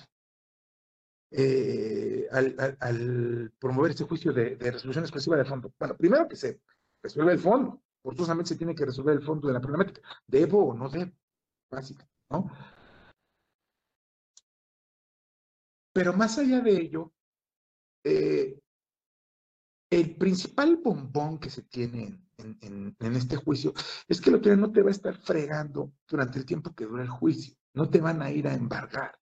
eh, 1.30 2.26
al, 2.30 3.52
promover 3.58 3.92
este 3.92 4.04
juicio 4.04 4.32
de, 4.32 4.56
resolución 4.56 5.04
exclusiva 5.04 5.36
de 5.36 5.44
fondo? 5.44 5.72
Bueno, 5.78 5.96
primero 5.96 6.28
que 6.28 6.36
se 6.36 6.60
resuelve 7.02 7.32
el 7.32 7.38
fondo. 7.38 7.82
Forzosamente 8.02 8.50
se 8.50 8.56
tiene 8.56 8.74
que 8.74 8.86
resolver 8.86 9.16
el 9.16 9.22
fondo 9.22 9.48
de 9.48 9.54
la 9.54 9.60
problemática. 9.60 10.00
¿Debo 10.26 10.68
o 10.68 10.74
no 10.74 10.88
debo? 10.88 11.12
Básica, 11.70 12.08
¿no? 12.30 12.50
Pero 15.92 16.12
más 16.14 16.38
allá 16.38 16.60
de 16.60 16.72
ello, 16.72 17.12
eh, 18.04 18.58
el 19.90 20.16
principal 20.16 20.76
bombón 20.76 21.38
que 21.38 21.50
se 21.50 21.62
tiene 21.62 22.20
en, 22.38 22.96
este 23.00 23.36
juicio 23.36 23.74
es 24.08 24.20
que 24.20 24.30
lo 24.30 24.40
que 24.40 24.56
no 24.56 24.72
te 24.72 24.82
va 24.82 24.88
a 24.88 24.92
estar 24.92 25.16
fregando 25.16 25.92
durante 26.08 26.38
el 26.38 26.46
tiempo 26.46 26.74
que 26.74 26.86
dura 26.86 27.02
el 27.02 27.08
juicio. 27.08 27.54
No 27.74 27.90
te 27.90 28.00
van 28.00 28.22
a 28.22 28.30
ir 28.30 28.46
a 28.48 28.54
embargar. 28.54 29.18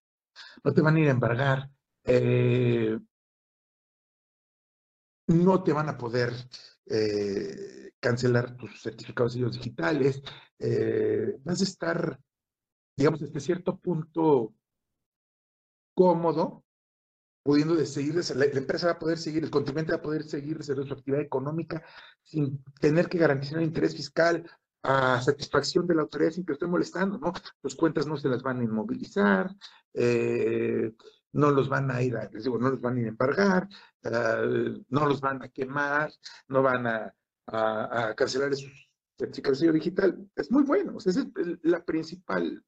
No 0.63 0.73
te 0.73 0.81
van 0.81 0.95
a 0.95 0.99
ir 0.99 1.07
a 1.07 1.11
embargar. 1.11 1.69
Eh, 2.11 2.97
no 5.27 5.63
te 5.63 5.73
van 5.73 5.89
a 5.89 5.97
poder 5.97 6.33
eh, 6.87 7.91
cancelar 7.99 8.57
tus 8.57 8.81
certificados 8.81 9.35
digitales. 9.35 10.21
Eh, 10.57 11.37
vas 11.43 11.61
a 11.61 11.63
estar, 11.63 12.19
digamos, 12.97 13.21
hasta 13.21 13.39
cierto 13.39 13.77
punto 13.77 14.55
cómodo 15.93 16.63
pudiendo 17.43 17.75
de 17.75 17.85
seguir, 17.85 18.15
la, 18.35 18.45
empresa 18.45 18.87
va 18.87 18.93
a 18.93 18.99
poder 18.99 19.17
seguir, 19.17 19.43
el 19.43 19.51
contribuyente 19.51 19.91
va 19.93 19.99
a 19.99 20.01
poder 20.01 20.23
seguir 20.23 20.63
su 20.63 20.73
actividad 20.73 21.21
económica 21.21 21.83
sin 22.21 22.63
tener 22.79 23.07
que 23.07 23.17
garantizar 23.17 23.57
un 23.57 23.63
interés 23.63 23.95
fiscal 23.95 24.49
a 24.83 25.21
satisfacción 25.21 25.87
de 25.87 25.95
la 25.95 26.03
autoridad 26.03 26.31
sin 26.31 26.45
que 26.45 26.53
esté 26.53 26.65
molestando, 26.67 27.17
¿no? 27.17 27.33
Los 27.61 27.75
cuentas 27.75 28.07
no 28.07 28.17
se 28.17 28.29
las 28.29 28.41
van 28.43 28.59
a 28.59 28.63
inmovilizar, 28.63 29.55
eh, 29.93 30.93
no 31.33 31.51
los 31.51 31.69
van 31.69 31.91
a 31.91 32.01
ir 32.01 32.17
a, 32.17 32.29
les 32.29 32.43
digo, 32.43 32.57
no 32.57 32.69
los 32.69 32.81
van 32.81 32.97
a 32.97 32.99
ir 32.99 33.05
a 33.05 33.09
embargar, 33.09 33.69
uh, 34.05 34.83
no 34.89 35.05
los 35.05 35.21
van 35.21 35.43
a 35.43 35.49
quemar, 35.49 36.11
no 36.47 36.61
van 36.61 36.87
a, 36.87 37.15
a, 37.47 38.13
cancelar 38.15 38.55
su 38.55 38.67
certificación 39.17 39.73
digital. 39.73 40.29
Es 40.35 40.51
muy 40.51 40.63
bueno, 40.63 40.97
ese 40.97 41.09
es 41.09 41.27
la 41.63 41.83
principal, 41.83 42.63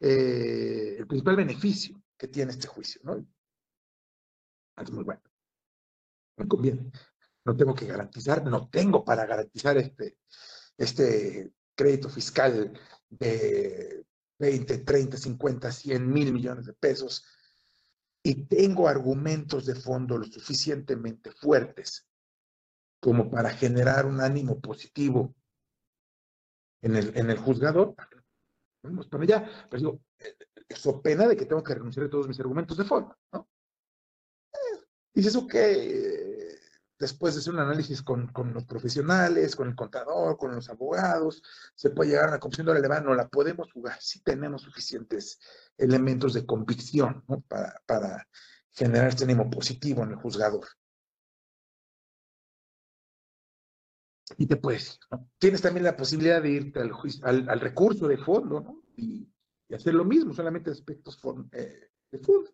eh, 0.00 0.96
el 0.98 1.06
principal 1.06 1.36
beneficio 1.36 2.00
que 2.16 2.28
tiene 2.28 2.52
este 2.52 2.68
juicio, 2.68 3.00
¿no? 3.04 3.26
es 4.82 4.90
muy 4.90 5.04
bueno. 5.04 5.22
Me 6.36 6.48
conviene. 6.48 6.90
No 7.44 7.56
tengo 7.56 7.74
que 7.74 7.86
garantizar, 7.86 8.44
no 8.44 8.68
tengo 8.68 9.04
para 9.04 9.26
garantizar 9.26 9.76
este, 9.76 10.18
este 10.76 11.52
crédito 11.74 12.08
fiscal 12.08 12.72
de 13.08 14.04
20, 14.38 14.78
30, 14.78 15.16
50, 15.16 15.70
100 15.70 16.12
mil 16.12 16.32
millones 16.32 16.66
de 16.66 16.72
pesos 16.72 17.24
y 18.26 18.46
tengo 18.46 18.88
argumentos 18.88 19.66
de 19.66 19.74
fondo 19.74 20.16
lo 20.16 20.24
suficientemente 20.24 21.30
fuertes 21.30 22.08
como 22.98 23.30
para 23.30 23.50
generar 23.50 24.06
un 24.06 24.18
ánimo 24.22 24.58
positivo 24.60 25.34
en 26.80 26.96
el, 26.96 27.16
en 27.16 27.30
el 27.30 27.36
juzgador, 27.36 27.94
vamos 28.82 29.08
para 29.08 29.24
allá. 29.24 29.66
Pero 29.68 29.78
digo, 29.78 30.00
eso 30.66 30.90
eh, 30.90 31.00
pena 31.02 31.28
de 31.28 31.36
que 31.36 31.44
tengo 31.44 31.62
que 31.62 31.74
renunciar 31.74 32.06
a 32.06 32.10
todos 32.10 32.26
mis 32.26 32.40
argumentos 32.40 32.78
de 32.78 32.84
fondo, 32.84 33.14
¿no? 33.30 33.46
Dices, 35.12 35.36
ok, 35.36 35.54
después 36.98 37.34
de 37.34 37.40
hacer 37.40 37.52
un 37.54 37.60
análisis 37.60 38.02
con, 38.02 38.28
con, 38.28 38.52
los 38.54 38.64
profesionales, 38.64 39.56
con 39.56 39.68
el 39.68 39.74
contador, 39.74 40.36
con 40.36 40.54
los 40.54 40.68
abogados, 40.68 41.42
se 41.74 41.90
puede 41.90 42.10
llegar 42.10 42.26
a 42.26 42.28
una 42.28 42.40
conclusión 42.40 42.66
de 42.66 42.74
relevante, 42.74 43.08
no 43.08 43.14
la 43.14 43.28
podemos 43.28 43.72
jugar 43.72 43.96
si 44.00 44.22
tenemos 44.22 44.62
suficientes 44.62 45.38
elementos 45.76 46.34
de 46.34 46.46
convicción 46.46 47.24
¿no? 47.28 47.40
para, 47.42 47.80
para 47.86 48.28
generar 48.70 49.08
este 49.08 49.24
ánimo 49.24 49.50
positivo 49.50 50.02
en 50.02 50.10
el 50.10 50.16
juzgador. 50.16 50.66
Y 54.38 54.46
te 54.46 54.56
puedes, 54.56 54.98
¿no? 55.10 55.30
Tienes 55.38 55.60
también 55.60 55.84
la 55.84 55.96
posibilidad 55.96 56.42
de 56.42 56.50
irte 56.50 56.80
al, 56.80 56.92
al, 57.22 57.48
al 57.48 57.60
recurso 57.60 58.08
de 58.08 58.16
fondo, 58.16 58.60
¿no? 58.60 58.82
Y, 58.96 59.28
y, 59.68 59.74
hacer 59.74 59.94
lo 59.94 60.04
mismo, 60.04 60.32
solamente 60.32 60.70
aspectos 60.70 61.20
eh, 61.52 61.90
de 62.10 62.18
fondo. 62.18 62.50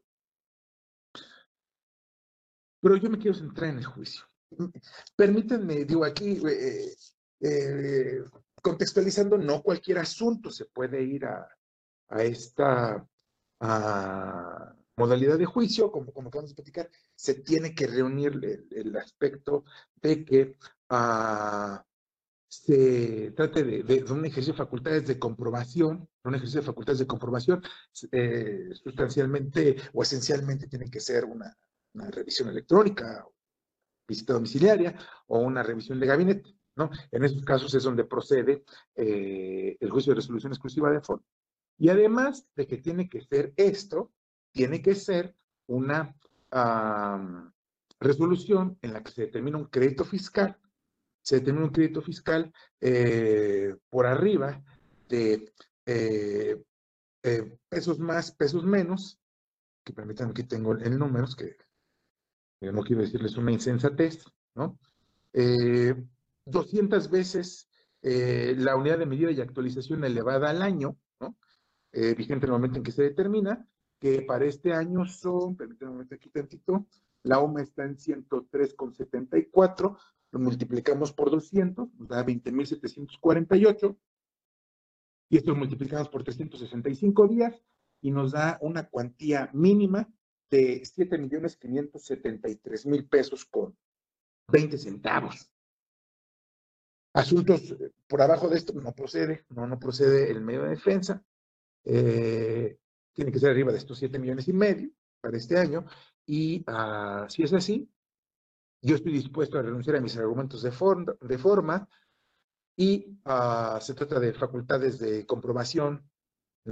Pero 2.80 2.96
yo 2.96 3.08
me 3.08 3.18
quiero 3.18 3.36
centrar 3.36 3.70
en 3.70 3.78
el 3.78 3.84
juicio. 3.84 4.24
Permítanme, 5.16 5.84
digo 5.84 6.04
aquí, 6.04 6.40
eh, 6.46 6.94
eh, 7.40 8.24
contextualizando, 8.60 9.38
no 9.38 9.62
cualquier 9.62 9.98
asunto 9.98 10.50
se 10.50 10.66
puede 10.66 11.02
ir 11.02 11.24
a, 11.24 11.48
esta 12.10 13.06
modalidad 14.96 15.38
de 15.38 15.46
juicio, 15.46 15.92
como, 15.92 16.12
como 16.12 16.28
acabamos 16.28 16.54
platicar, 16.54 16.90
se 17.14 17.34
tiene 17.34 17.72
que 17.72 17.86
reunir 17.86 18.32
el, 18.70 18.96
aspecto 18.96 19.64
de 20.02 20.24
que 20.24 20.56
uh, 20.90 21.78
se 22.48 23.30
trate 23.36 23.62
de, 23.62 24.04
un 24.10 24.24
ejercicio 24.24 24.54
de 24.54 24.58
facultades 24.58 25.06
de 25.06 25.20
comprobación, 25.20 26.08
un 26.24 26.34
ejercicio 26.34 26.62
de 26.62 26.66
facultades 26.66 26.98
de 26.98 27.06
comprobación, 27.06 27.62
eh, 28.10 28.70
sustancialmente 28.72 29.76
o 29.92 30.02
esencialmente 30.02 30.66
tiene 30.66 30.90
que 30.90 31.00
ser 31.00 31.24
una 31.24 31.56
revisión 32.10 32.48
electrónica, 32.48 33.24
visita 34.10 34.32
domiciliaria 34.32 34.94
o 35.28 35.38
una 35.38 35.62
revisión 35.62 36.00
de 36.00 36.06
gabinete. 36.06 36.54
¿no? 36.76 36.90
En 37.10 37.24
esos 37.24 37.42
casos 37.44 37.72
es 37.74 37.84
donde 37.84 38.04
procede 38.04 38.64
eh, 38.94 39.76
el 39.80 39.90
juicio 39.90 40.12
de 40.12 40.16
resolución 40.16 40.52
exclusiva 40.52 40.90
de 40.90 41.00
fondo. 41.00 41.24
Y 41.78 41.88
además 41.88 42.46
de 42.56 42.66
que 42.66 42.78
tiene 42.78 43.08
que 43.08 43.22
ser 43.22 43.52
esto, 43.56 44.12
tiene 44.52 44.82
que 44.82 44.94
ser 44.94 45.34
una 45.66 46.14
resolución 48.00 48.76
en 48.82 48.92
la 48.92 49.02
que 49.02 49.12
se 49.12 49.22
determina 49.22 49.56
un 49.56 49.66
crédito 49.66 50.04
fiscal, 50.04 50.58
se 51.22 51.36
determina 51.36 51.66
un 51.66 51.72
crédito 51.72 52.02
fiscal 52.02 52.52
eh, 52.80 53.76
por 53.88 54.06
arriba 54.06 54.60
de 55.08 55.52
eh, 55.86 56.56
pesos 57.68 57.98
más, 58.00 58.32
pesos 58.32 58.64
menos, 58.64 59.20
que 59.84 59.92
permítanme 59.92 60.34
que 60.34 60.44
tengo 60.44 60.72
el 60.72 60.98
números, 60.98 61.36
que 61.36 61.56
no 62.60 62.82
quiero 62.82 63.02
decirles 63.02 63.36
una 63.36 63.52
insensatez, 63.52 64.24
¿no? 64.54 64.78
Eh, 65.32 65.94
200 66.44 67.10
veces 67.10 67.68
eh, 68.02 68.54
la 68.56 68.76
unidad 68.76 68.98
de 68.98 69.06
medida 69.06 69.30
y 69.30 69.40
actualización 69.40 70.04
elevada 70.04 70.50
al 70.50 70.62
año, 70.62 70.96
¿no? 71.20 71.36
Eh, 71.92 72.14
vigente 72.14 72.46
en 72.46 72.52
el 72.52 72.58
momento 72.58 72.78
en 72.78 72.82
que 72.82 72.92
se 72.92 73.02
determina, 73.02 73.66
que 73.98 74.22
para 74.22 74.44
este 74.44 74.72
año 74.72 75.06
son, 75.06 75.56
permítanme 75.56 76.06
aquí 76.10 76.30
tantito, 76.30 76.86
la 77.22 77.40
OMA 77.40 77.62
está 77.62 77.84
en 77.84 77.96
103,74, 77.96 79.98
lo 80.32 80.38
multiplicamos 80.38 81.12
por 81.12 81.30
200, 81.30 81.92
nos 81.94 82.08
da 82.08 82.24
20.748, 82.24 83.96
y 85.28 85.36
esto 85.36 85.50
lo 85.50 85.56
multiplicamos 85.56 86.08
por 86.08 86.24
365 86.24 87.28
días, 87.28 87.62
y 88.00 88.10
nos 88.10 88.32
da 88.32 88.58
una 88.62 88.88
cuantía 88.88 89.50
mínima 89.52 90.08
de 90.50 90.84
7 90.84 91.16
millones 91.18 91.56
573 91.56 92.86
mil 92.86 93.06
pesos 93.06 93.44
con 93.44 93.76
20 94.48 94.78
centavos. 94.78 95.50
Asuntos 97.12 97.70
eh, 97.72 97.92
por 98.06 98.22
abajo 98.22 98.48
de 98.48 98.56
esto 98.56 98.72
no 98.74 98.92
procede, 98.92 99.44
no, 99.50 99.66
no 99.66 99.78
procede 99.78 100.30
el 100.30 100.40
medio 100.40 100.62
de 100.62 100.70
defensa. 100.70 101.24
Eh, 101.84 102.78
tiene 103.12 103.32
que 103.32 103.38
ser 103.38 103.50
arriba 103.50 103.72
de 103.72 103.78
estos 103.78 103.98
7 103.98 104.18
millones 104.18 104.48
y 104.48 104.52
medio 104.52 104.90
para 105.20 105.36
este 105.36 105.58
año. 105.58 105.84
Y 106.26 106.64
uh, 106.70 107.28
si 107.28 107.42
es 107.42 107.52
así, 107.52 107.90
yo 108.82 108.94
estoy 108.96 109.12
dispuesto 109.12 109.58
a 109.58 109.62
renunciar 109.62 109.96
a 109.96 110.00
mis 110.00 110.16
argumentos 110.16 110.62
de, 110.62 110.70
de 111.20 111.38
forma 111.38 111.88
y 112.76 113.18
uh, 113.24 113.80
se 113.80 113.94
trata 113.94 114.20
de 114.20 114.32
facultades 114.32 114.98
de 114.98 115.26
comprobación 115.26 116.09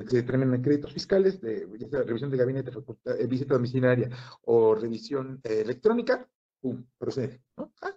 se 0.06 0.16
determinan 0.16 0.62
créditos 0.62 0.92
fiscales, 0.92 1.40
de, 1.40 1.66
ya 1.78 1.88
sea 1.88 2.02
revisión 2.02 2.30
de 2.30 2.36
gabinete, 2.36 2.70
eh, 3.04 3.26
visita 3.26 3.54
domiciliaria 3.54 4.10
o 4.42 4.74
revisión 4.74 5.40
eh, 5.44 5.62
electrónica, 5.62 6.28
procede. 6.98 7.42
¿no? 7.56 7.72
Ah. 7.82 7.94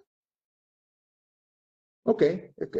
Ok, 2.04 2.22
ok. 2.60 2.76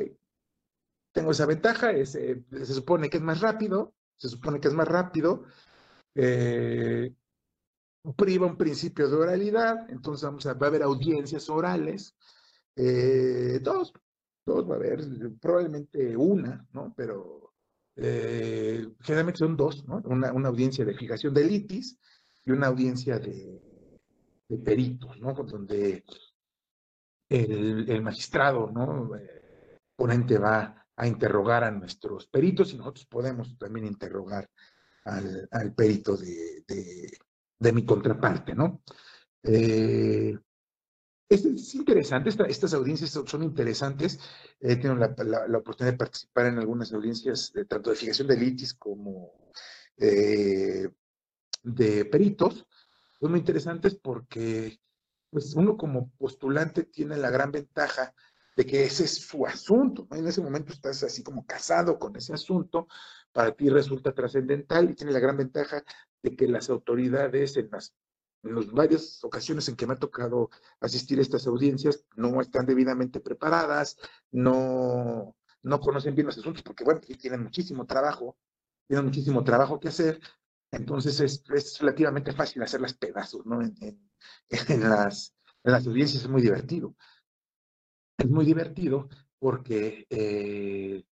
Tengo 1.12 1.31
esa 1.31 1.47
ventaja, 1.47 1.93
eh, 1.93 2.07
se 2.07 2.67
supone 2.67 3.11
que 3.11 3.19
es 3.19 3.23
más 3.23 3.41
rápido, 3.41 3.95
se 4.17 4.29
supone 4.29 4.61
que 4.61 4.69
es 4.69 4.75
más 4.75 4.88
rápido, 4.88 5.45
priva 8.17 8.47
un 8.47 8.57
principio 8.57 9.09
de 9.09 9.17
oralidad, 9.17 9.91
entonces 9.91 10.25
vamos 10.25 10.47
a, 10.47 10.55
va 10.55 10.67
a 10.67 10.71
haber 10.71 10.83
audiencias 10.83 11.49
orales, 11.50 12.14
dos, 12.75 13.93
dos 14.47 14.69
va 14.69 14.75
a 14.75 14.76
haber, 14.76 15.00
probablemente 15.41 16.17
una, 16.17 16.67
¿no? 16.73 16.93
Pero 16.97 17.52
eh, 17.97 18.89
generalmente 19.01 19.39
son 19.39 19.57
dos, 19.57 19.87
¿no? 19.87 20.03
Una, 20.05 20.29
audiencia 20.49 20.85
de 20.85 20.95
fijación 20.95 21.35
de 21.35 21.45
litis 21.45 21.99
y 22.45 22.51
una 22.51 22.69
audiencia 22.69 23.19
de, 23.19 23.61
peritos, 24.65 25.19
¿no? 25.21 25.33
Donde 25.33 26.05
el, 27.29 28.03
magistrado, 28.03 28.71
¿no? 28.71 29.17
Eh, 29.17 29.81
ponente 29.97 30.39
va 30.39 30.87
a 30.97 31.07
interrogar 31.07 31.65
a 31.65 31.71
nuestros 31.71 32.27
peritos 32.27 32.73
y 32.73 32.79
nosotros 32.79 33.07
podemos 33.07 33.57
también 33.59 33.87
interrogar 33.87 34.49
al, 35.05 35.75
perito 35.75 36.17
de, 36.17 36.65
de, 37.59 37.73
mi 37.73 37.85
contraparte, 37.85 38.55
¿no? 38.55 38.83
Eh, 39.43 40.39
es, 41.35 41.75
interesante, 41.75 42.31
estas 42.49 42.75
audiencias 42.75 43.11
son, 43.11 43.43
interesantes. 43.43 44.21
He 44.61 44.77
tenido 44.77 44.95
la, 44.97 45.15
la, 45.49 45.59
oportunidad 45.59 45.93
de 45.93 45.99
participar 45.99 46.47
en 46.47 46.59
algunas 46.59 46.93
audiencias, 46.93 47.53
tanto 47.69 47.91
de 47.91 47.97
fijación 47.97 48.29
de 48.29 48.37
litis 48.37 48.75
como 48.75 49.33
eh, 49.97 50.89
de 51.62 52.05
peritos. 52.07 52.67
Son 53.21 53.31
muy 53.31 53.41
interesantes 53.41 53.95
porque 53.95 54.79
pues, 55.31 55.55
uno 55.55 55.77
como 55.77 56.11
postulante 56.19 56.85
tiene 56.85 57.17
la 57.17 57.31
gran 57.31 57.53
ventaja 57.53 58.15
de 58.57 58.67
que 58.67 58.85
ese 58.85 59.05
es 59.05 59.15
su 59.15 59.47
asunto. 59.47 60.07
En 60.11 60.27
ese 60.27 60.43
momento 60.43 60.73
estás 60.73 61.03
así 61.03 61.23
como 61.23 61.47
casado 61.47 61.99
con 61.99 62.17
ese 62.17 62.35
asunto, 62.35 62.89
para 63.33 63.53
ti 63.53 63.69
resulta 63.71 64.12
trascendental 64.12 64.91
y 64.91 64.95
tiene 64.95 65.12
la 65.12 65.21
gran 65.21 65.37
ventaja 65.37 65.83
de 66.23 66.37
que 66.37 66.47
las 66.47 66.69
autoridades 66.69 67.57
en 67.57 67.71
las, 67.71 67.95
en 68.43 68.75
varias 68.75 69.23
ocasiones 69.25 69.69
en 69.69 69.77
que 69.77 69.87
me 69.87 69.95
ha 69.95 69.99
tocado 69.99 70.51
asistir 70.81 71.19
a 71.19 71.23
estas 71.23 71.47
audiencias 71.47 72.05
no 72.17 72.41
están 72.41 72.67
debidamente 72.67 73.21
preparadas, 73.21 73.97
no, 74.31 75.37
no 75.63 75.81
conocen 75.81 76.15
bien 76.15 76.27
los 76.27 76.39
asuntos 76.39 76.63
porque, 76.63 76.85
bueno, 76.85 77.01
tienen 77.01 77.43
muchísimo 77.43 77.87
trabajo, 77.87 78.37
tienen 78.87 79.07
muchísimo 79.07 79.45
trabajo 79.45 79.79
que 79.79 79.89
hacer, 79.89 80.21
entonces 80.71 81.21
es, 81.21 81.45
es 81.55 81.79
relativamente 81.79 82.33
fácil 82.33 82.63
hacer 82.63 82.81
las 82.81 82.95
pedazos, 82.95 83.47
¿no? 83.47 83.63
En, 83.63 83.75
en, 83.81 84.11
las, 84.89 85.35
las 85.63 85.87
audiencias 85.87 86.25
es 86.25 86.29
muy 86.29 86.43
divertido. 86.43 86.97
Es 88.19 88.29
muy 88.29 88.45
divertido 88.45 89.09
porque 89.39 90.07
eh, 90.11 91.05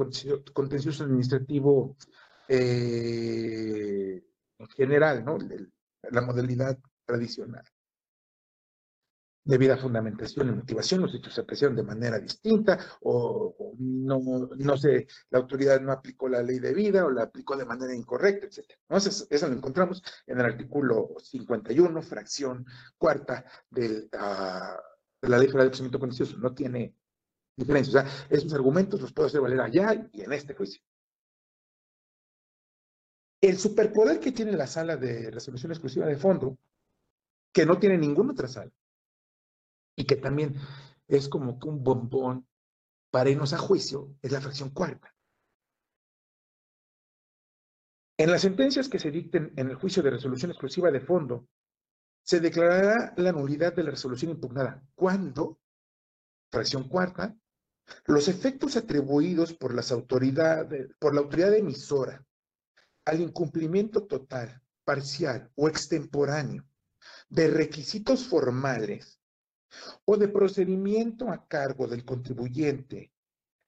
contencioso 0.54 1.04
administrativo 1.04 1.96
eh, 2.48 4.24
en 4.58 4.68
general, 4.68 5.26
¿no? 5.26 5.38
La 6.12 6.22
modalidad 6.22 6.78
tradicional 7.06 7.66
debida 9.46 9.78
fundamentación 9.78 10.50
y 10.50 10.52
motivación, 10.54 11.02
los 11.02 11.14
hechos 11.14 11.34
se 11.36 11.42
apreciaron 11.42 11.78
de 11.78 11.84
manera 11.84 12.20
distinta 12.20 12.80
o, 13.02 13.76
no, 13.78 14.50
no 14.58 14.78
sé, 14.78 15.08
la 15.30 15.40
autoridad 15.40 15.80
no 15.80 15.92
aplicó 15.92 16.28
la 16.28 16.42
ley 16.42 16.60
de 16.60 16.74
vida 16.74 17.06
o 17.06 17.12
la 17.12 17.24
aplicó 17.24 17.56
de 17.56 17.66
manera 17.66 17.94
incorrecta, 17.94 18.48
etc. 18.48 18.72
Entonces, 18.90 19.28
eso 19.30 19.48
lo 19.48 19.54
encontramos 19.54 20.04
en 20.26 20.40
el 20.40 20.46
artículo 20.46 21.10
51, 21.22 22.02
fracción 22.02 22.66
cuarta 22.98 23.46
del, 23.70 24.10
ah, 24.14 24.78
de 25.22 25.30
la 25.30 25.38
Ley 25.38 25.48
Federal 25.48 25.68
de 25.68 25.70
Procedimiento 25.70 26.00
Contencioso. 26.00 26.38
No 26.38 26.54
tiene 26.56 26.96
diferencia. 27.56 28.02
O 28.02 28.04
sea, 28.04 28.28
esos 28.30 28.52
argumentos 28.54 29.00
los 29.00 29.14
puedo 29.14 29.28
hacer 29.28 29.42
valer 29.42 29.62
allá 29.62 30.10
y 30.12 30.22
en 30.22 30.34
este 30.34 30.56
juicio. 30.56 30.82
El 33.42 33.60
superpoder 33.60 34.20
que 34.20 34.32
tiene 34.32 34.54
la 34.54 34.66
sala 34.66 34.98
de 34.98 35.30
resolución 35.30 35.72
exclusiva 35.72 36.08
de 36.08 36.18
fondo, 36.18 36.58
que 37.54 37.64
no 37.64 37.78
tiene 37.78 37.96
ninguna 38.00 38.32
otra 38.32 38.48
sala, 38.48 38.72
y 39.96 40.06
que 40.06 40.16
también 40.16 40.56
es 41.08 41.30
como 41.30 41.60
que 41.60 41.68
un 41.68 41.84
bombón 41.84 42.48
para 43.12 43.30
irnos 43.30 43.54
a 43.54 43.58
juicio, 43.58 44.16
es 44.22 44.32
la 44.32 44.42
fracción 44.42 44.72
cuarta. 44.72 45.14
En 48.18 48.32
las 48.32 48.42
sentencias 48.42 48.90
que 48.90 49.00
se 49.00 49.12
dicten 49.12 49.54
en 49.56 49.70
el 49.70 49.76
juicio 49.76 50.02
de 50.02 50.10
resolución 50.10 50.52
exclusiva 50.52 50.92
de 50.92 51.02
fondo, 51.02 51.48
se 52.24 52.40
declarará 52.40 53.14
la 53.18 53.32
nulidad 53.32 53.74
de 53.74 53.84
la 53.84 53.92
resolución 53.92 54.32
impugnada 54.32 54.84
cuando, 54.96 55.60
fracción 56.52 56.88
cuarta, 56.88 57.36
los 58.06 58.28
efectos 58.28 58.78
atribuidos 58.78 59.54
por 59.54 59.74
las 59.74 59.92
autoridades, 59.92 60.90
por 60.98 61.14
la 61.14 61.22
autoridad 61.22 61.54
emisora 61.54 62.26
al 63.06 63.22
incumplimiento 63.22 64.08
total, 64.08 64.62
parcial 64.84 65.52
o 65.56 65.68
extemporáneo 65.68 66.66
de 67.30 67.48
requisitos 67.48 68.26
formales 68.26 69.20
o 70.06 70.18
de 70.18 70.28
procedimiento 70.28 71.30
a 71.30 71.48
cargo 71.48 71.88
del 71.88 72.06
contribuyente 72.06 73.12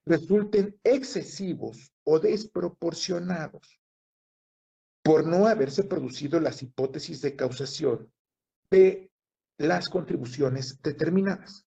resulten 0.05 0.79
excesivos 0.83 1.91
o 2.03 2.19
desproporcionados 2.19 3.81
por 5.03 5.25
no 5.25 5.47
haberse 5.47 5.83
producido 5.83 6.39
las 6.39 6.61
hipótesis 6.61 7.21
de 7.21 7.35
causación 7.35 8.11
de 8.69 9.11
las 9.57 9.89
contribuciones 9.89 10.81
determinadas. 10.81 11.65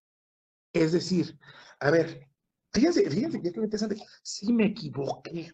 Es 0.72 0.92
decir, 0.92 1.38
a 1.80 1.90
ver, 1.90 2.28
fíjense, 2.72 3.08
fíjense, 3.10 3.40
qué 3.40 3.48
interesante, 3.48 3.96
sí 4.22 4.52
me 4.52 4.66
equivoqué, 4.66 5.52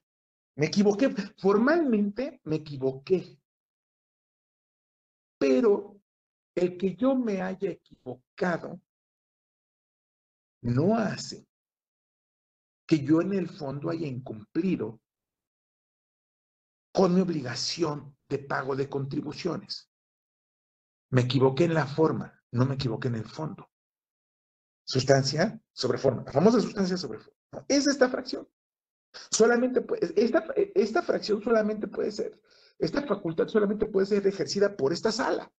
me 0.56 0.66
equivoqué, 0.66 1.10
formalmente 1.38 2.40
me 2.44 2.56
equivoqué, 2.56 3.38
pero 5.38 5.95
el 6.56 6.78
que 6.78 6.96
yo 6.96 7.14
me 7.14 7.42
haya 7.42 7.70
equivocado 7.70 8.80
no 10.62 10.96
hace 10.96 11.46
que 12.86 13.04
yo 13.04 13.20
en 13.20 13.34
el 13.34 13.48
fondo 13.48 13.90
haya 13.90 14.06
incumplido 14.06 15.00
con 16.92 17.14
mi 17.14 17.20
obligación 17.20 18.16
de 18.28 18.38
pago 18.38 18.74
de 18.74 18.88
contribuciones. 18.88 19.90
Me 21.10 21.22
equivoqué 21.22 21.64
en 21.64 21.74
la 21.74 21.86
forma, 21.86 22.42
no 22.52 22.64
me 22.64 22.74
equivoqué 22.74 23.08
en 23.08 23.16
el 23.16 23.26
fondo. 23.26 23.70
Sustancia 24.84 25.60
sobre 25.72 25.98
forma, 25.98 26.22
la 26.24 26.32
famosa 26.32 26.60
sustancia 26.60 26.96
sobre 26.96 27.18
forma. 27.18 27.66
Es 27.68 27.86
esta 27.86 28.08
fracción. 28.08 28.48
Solamente 29.30 29.84
esta, 30.16 30.46
esta 30.74 31.02
fracción 31.02 31.42
solamente 31.42 31.86
puede 31.86 32.12
ser, 32.12 32.40
esta 32.78 33.02
facultad 33.02 33.46
solamente 33.48 33.86
puede 33.86 34.06
ser 34.06 34.26
ejercida 34.26 34.74
por 34.74 34.92
esta 34.92 35.12
sala. 35.12 35.52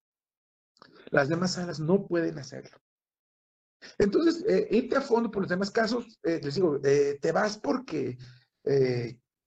Las 1.10 1.30
demás 1.30 1.54
salas 1.54 1.80
no 1.80 2.06
pueden 2.06 2.38
hacerlo. 2.38 2.78
Entonces, 3.98 4.43
eh, 4.48 4.67
irte 4.72 4.98
a 4.98 5.02
fondo 5.02 5.30
por 5.30 5.43
los 5.43 5.50
demás 5.50 5.72
casos, 5.72 6.20
eh, 6.24 6.39
les 6.43 6.56
digo, 6.56 6.80
eh, 6.84 7.20
te 7.22 7.32
vas 7.32 7.58
porque 7.58 8.17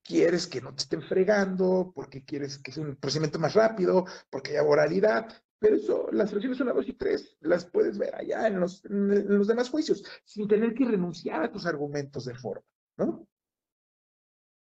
quieres 0.03 0.47
que 0.47 0.61
no 0.61 0.73
te 0.73 0.81
estén 0.81 1.03
fregando, 1.03 1.91
porque 1.93 2.23
quieres 2.25 2.57
que 2.57 2.71
sea 2.71 2.83
un 2.83 2.95
procedimiento 2.95 3.37
más 3.37 3.53
rápido, 3.53 4.05
porque 4.31 4.51
haya 4.51 4.63
oralidad, 4.63 5.27
pero 5.59 5.75
eso, 5.75 6.07
las 6.11 6.31
fracciones 6.31 6.59
1, 6.59 6.73
2 6.73 6.87
y 6.87 6.93
3 6.93 7.37
las 7.41 7.65
puedes 7.65 7.99
ver 7.99 8.15
allá 8.15 8.47
en 8.47 8.59
los, 8.59 8.83
en 8.85 9.37
los 9.37 9.47
demás 9.47 9.69
juicios, 9.69 10.03
sin 10.25 10.47
tener 10.47 10.73
que 10.73 10.85
renunciar 10.85 11.43
a 11.43 11.51
tus 11.51 11.67
argumentos 11.67 12.25
de 12.25 12.33
forma, 12.33 12.65
¿no? 12.97 13.27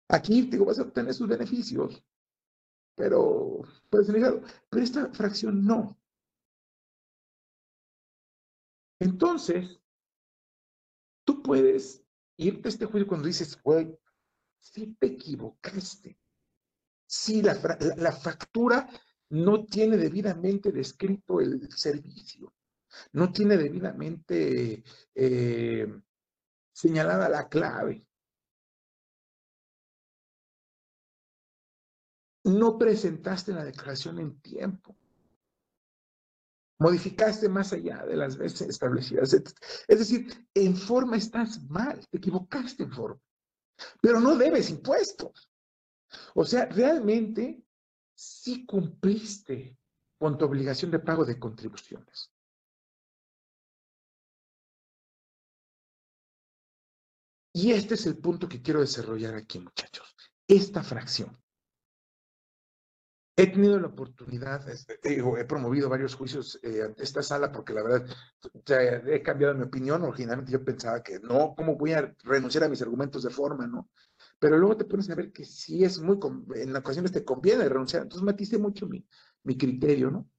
Aquí, 0.08 0.42
digo, 0.42 0.64
vas 0.64 0.78
a 0.78 0.82
obtener 0.82 1.12
sus 1.12 1.26
beneficios, 1.26 2.04
pero 2.94 3.62
puedes 3.90 4.08
negarlo. 4.08 4.42
Pero 4.70 4.84
esta 4.84 5.08
fracción 5.12 5.64
no. 5.64 5.98
Entonces, 8.98 9.80
tú 11.24 11.42
puedes 11.42 12.02
irte 12.36 12.68
a 12.68 12.70
este 12.70 12.86
juicio 12.86 13.06
cuando 13.06 13.26
dices, 13.26 13.60
güey, 13.62 13.98
si 14.58 14.94
te 14.94 15.06
equivocaste. 15.08 16.18
Si 17.08 17.40
la, 17.40 17.54
la, 17.96 18.12
factura 18.12 18.88
no 19.30 19.64
tiene 19.64 19.96
debidamente 19.96 20.72
descrito 20.72 21.40
el 21.40 21.70
servicio, 21.70 22.52
no 23.12 23.32
tiene 23.32 23.56
debidamente 23.56 24.82
eh, 25.14 25.86
señalada 26.72 27.28
la 27.28 27.48
clave. 27.48 28.08
No 32.44 32.76
presentaste 32.76 33.52
la 33.52 33.64
declaración 33.64 34.18
en 34.18 34.40
tiempo. 34.40 34.96
Modificaste 36.78 37.48
más 37.48 37.72
allá 37.72 38.04
de 38.04 38.16
las 38.16 38.36
veces 38.36 38.68
establecidas. 38.68 39.32
Es 39.32 39.98
decir, 39.98 40.46
en 40.54 40.76
forma 40.76 41.16
estás 41.16 41.62
mal, 41.64 42.06
te 42.10 42.18
equivocaste 42.18 42.82
en 42.82 42.92
forma 42.92 43.20
pero 44.00 44.20
no 44.20 44.36
debes 44.36 44.70
impuestos. 44.70 45.50
O 46.34 46.44
sea, 46.44 46.66
realmente 46.66 47.62
sí 48.14 48.64
cumpliste 48.64 49.76
con 50.18 50.38
tu 50.38 50.44
obligación 50.44 50.90
de 50.90 50.98
pago 50.98 51.24
de 51.24 51.38
contribuciones. 51.38 52.32
Y 57.52 57.72
este 57.72 57.94
es 57.94 58.06
el 58.06 58.18
punto 58.18 58.48
que 58.48 58.60
quiero 58.60 58.80
desarrollar 58.80 59.34
aquí, 59.34 59.58
muchachos. 59.58 60.14
Esta 60.46 60.82
fracción. 60.82 61.42
He 63.38 63.48
tenido 63.48 63.78
la 63.78 63.88
oportunidad, 63.88 64.66
este, 64.70 64.98
he 65.04 65.44
promovido 65.44 65.90
varios 65.90 66.14
juicios 66.14 66.58
eh, 66.62 66.82
ante 66.82 67.02
esta 67.02 67.22
sala 67.22 67.52
porque 67.52 67.74
la 67.74 67.82
verdad 67.82 68.06
he 69.06 69.22
cambiado 69.22 69.54
mi 69.54 69.64
opinión. 69.64 70.02
Originalmente 70.02 70.52
yo 70.52 70.64
pensaba 70.64 71.02
que 71.02 71.20
no, 71.20 71.54
¿cómo 71.54 71.76
voy 71.76 71.92
a 71.92 72.14
renunciar 72.24 72.64
a 72.64 72.68
mis 72.70 72.80
argumentos 72.80 73.24
de 73.24 73.28
forma, 73.28 73.66
no? 73.66 73.90
Pero 74.38 74.56
luego 74.56 74.78
te 74.78 74.86
pones 74.86 75.10
a 75.10 75.14
ver 75.14 75.32
que 75.32 75.44
sí 75.44 75.84
es 75.84 76.00
muy, 76.00 76.18
en 76.54 76.74
ocasiones 76.74 77.12
te 77.12 77.26
conviene 77.26 77.68
renunciar. 77.68 78.04
Entonces 78.04 78.24
maticé 78.24 78.56
mucho 78.56 78.86
mi, 78.86 79.06
mi 79.42 79.58
criterio, 79.58 80.10
¿no? 80.10 80.30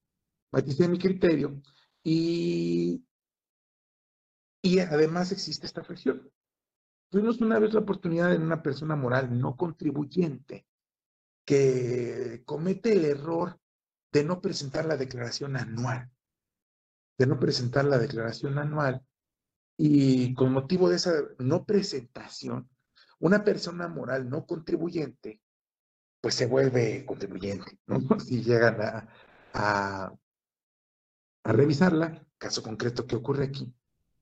Maticé 0.52 0.88
mi 0.88 0.98
criterio 0.98 1.62
y, 2.04 3.06
y 4.64 4.80
además 4.80 5.32
existe 5.32 5.68
esta 5.68 5.84
fracción. 5.84 6.32
Tuvimos 7.12 7.40
una 7.42 7.60
vez 7.60 7.76
la 7.76 7.82
oportunidad 7.82 8.32
de 8.32 8.38
una 8.38 8.64
persona 8.64 8.96
moral 8.96 9.40
no 9.40 9.56
contribuyente 9.56 10.66
que 11.48 12.44
comete 12.44 12.92
el 12.92 13.06
error 13.06 13.58
de 14.12 14.26
no 14.26 14.42
presentar 14.42 14.86
la 14.86 14.98
declaración 14.98 15.56
anual, 15.56 16.12
de 17.18 17.26
no 17.26 17.40
presentar 17.40 17.86
la 17.86 17.98
declaración 17.98 18.60
anual. 18.60 19.02
Y 19.78 20.34
con 20.34 20.52
motivo 20.52 20.90
de 20.90 20.98
esa 20.98 21.14
no 21.40 21.66
presentación, 21.66 22.70
una 23.20 23.46
persona 23.46 23.88
moral 23.88 24.30
no 24.30 24.46
contribuyente, 24.46 25.42
pues 26.20 26.36
se 26.36 26.48
vuelve 26.48 27.06
contribuyente, 27.06 27.80
¿no? 27.88 28.00
Si 28.20 28.44
llegan 28.44 28.82
a, 28.82 29.08
a, 29.54 30.14
a 31.46 31.54
revisarla, 31.54 32.28
caso 32.38 32.62
concreto 32.62 33.08
que 33.08 33.16
ocurre 33.16 33.46
aquí. 33.46 33.74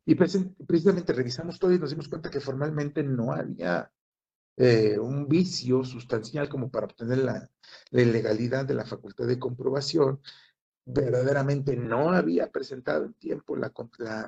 Y 0.06 0.14
precisamente 0.14 1.12
revisamos 1.12 1.58
todo 1.58 1.74
y 1.74 1.80
nos 1.80 1.90
dimos 1.90 2.08
cuenta 2.08 2.30
que 2.30 2.40
formalmente 2.40 3.02
no 3.02 3.34
había 3.34 3.92
eh, 4.58 4.98
un 5.00 5.28
vicio 5.28 5.84
sustancial 5.84 6.48
como 6.48 6.70
para 6.70 6.86
obtener 6.86 7.20
la, 7.20 7.50
la 7.91 8.02
ilegalidad 8.02 8.65
de 8.65 8.74
la 8.74 8.86
facultad 8.86 9.28
de 9.28 9.39
comprobación, 9.39 10.22
verdaderamente 10.86 11.76
no 11.76 12.12
había 12.12 12.52
presentado 12.52 13.06
en 13.06 13.13
tiempo 13.15 13.56
la, 13.56 13.72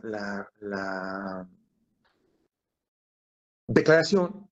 la, 0.04 0.50
la, 0.60 1.48
declaración. 3.68 4.50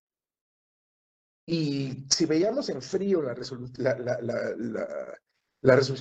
Y 1.47 2.05
si 2.09 2.25
veíamos 2.25 2.69
en 2.69 2.81
frío 2.81 3.21
la, 3.21 3.33
resolución, 3.33 3.69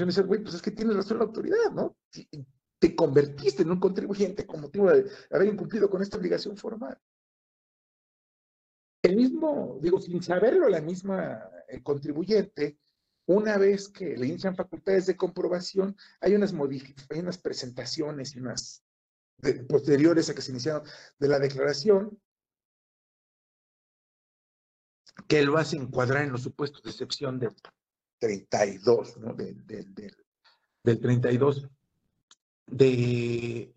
dice, 0.08 0.22
güey, 0.22 0.42
pues 0.42 0.54
es 0.54 0.62
que 0.62 0.70
tienes 0.70 0.96
razón 0.96 1.18
la 1.18 1.24
autoridad, 1.24 1.70
¿no? 1.72 1.96
Te 2.78 2.94
convertiste 2.94 3.62
en 3.62 3.70
un 3.70 3.80
contribuyente 3.80 4.46
con 4.46 4.60
motivo 4.60 4.90
de 4.90 5.10
haber 5.30 5.48
incumplido 5.48 5.90
con 5.90 6.02
esta 6.02 6.16
obligación 6.16 6.56
formal. 6.56 6.98
El 9.04 9.16
mismo, 9.16 9.78
digo, 9.82 10.00
sin 10.00 10.22
saberlo, 10.22 10.66
la 10.66 10.80
misma 10.80 11.46
eh, 11.68 11.82
contribuyente, 11.82 12.78
una 13.26 13.58
vez 13.58 13.90
que 13.90 14.16
le 14.16 14.26
inician 14.26 14.56
facultades 14.56 15.04
de 15.04 15.14
comprobación, 15.14 15.94
hay 16.22 16.34
unas, 16.34 16.54
hay 16.54 17.18
unas 17.18 17.36
presentaciones 17.36 18.34
y 18.34 18.38
unas 18.38 18.82
posteriores 19.68 20.30
a 20.30 20.34
que 20.34 20.40
se 20.40 20.52
iniciaron 20.52 20.84
de 21.18 21.28
la 21.28 21.38
declaración 21.38 22.18
que 25.28 25.42
lo 25.42 25.58
hace 25.58 25.76
encuadrar 25.76 26.24
en 26.24 26.32
los 26.32 26.42
supuestos 26.42 26.82
de 26.82 26.90
excepción 26.90 27.38
del 27.38 27.54
32, 28.20 29.18
¿no? 29.18 29.34
del 29.34 31.00
32 31.00 31.68
de 32.68 33.73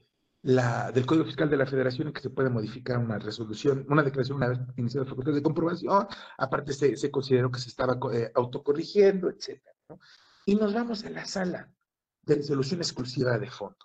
la, 0.47 0.93
del 0.93 1.05
Código 1.05 1.25
Fiscal 1.25 1.49
de 1.49 1.57
la 1.57 1.65
Federación 1.65 2.07
en 2.07 2.13
que 2.13 2.21
se 2.21 2.29
puede 2.29 2.49
modificar 2.49 2.97
una 2.99 3.19
resolución, 3.19 3.85
una 3.89 4.01
declaración 4.01 4.37
una 4.37 4.47
vez 4.47 4.59
iniciada 4.77 5.03
la 5.03 5.09
facultad 5.09 5.33
de 5.33 5.43
comprobación, 5.43 6.07
aparte 6.37 6.71
se, 6.71 7.11
consideró 7.11 7.51
que 7.51 7.59
se 7.59 7.67
estaba 7.67 7.99
eh, 8.13 8.31
autocorrigiendo, 8.33 9.29
etc. 9.29 9.61
Y 10.45 10.55
nos 10.55 10.73
vamos 10.73 11.03
a 11.03 11.09
la 11.09 11.25
sala 11.25 11.69
de 12.21 12.35
resolución 12.35 12.79
exclusiva 12.79 13.37
de 13.37 13.51
fondo. 13.51 13.77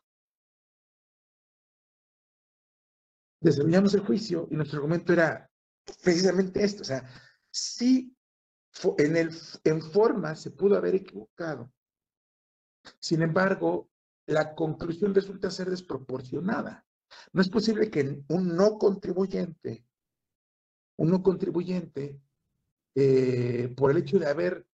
Desarrollamos 3.40 3.94
el 3.94 4.02
juicio 4.02 4.46
y 4.48 4.54
nuestro 4.54 4.76
argumento 4.76 5.12
era 5.12 5.50
precisamente 6.04 6.62
esto, 6.62 6.82
o 6.82 6.84
sea, 6.84 7.04
si 7.50 8.16
en, 8.98 9.16
el, 9.16 9.30
en 9.64 9.82
forma 9.82 10.36
se 10.36 10.52
pudo 10.52 10.76
haber 10.76 10.94
equivocado. 10.94 11.72
Sin 13.00 13.20
embargo, 13.20 13.90
la 14.26 14.54
conclusión 14.54 15.14
resulta 15.14 15.50
ser 15.50 15.70
desproporcionada. 15.70 16.84
No 17.32 17.42
es 17.42 17.48
posible 17.48 17.90
que 17.90 18.22
un 18.28 18.56
no 18.56 18.78
contribuyente, 18.78 19.84
un 20.96 21.10
no 21.10 21.22
contribuyente, 21.22 22.20
eh, 22.94 23.72
por 23.76 23.90
el 23.90 23.98
hecho 23.98 24.18
de 24.18 24.26
haber 24.26 24.66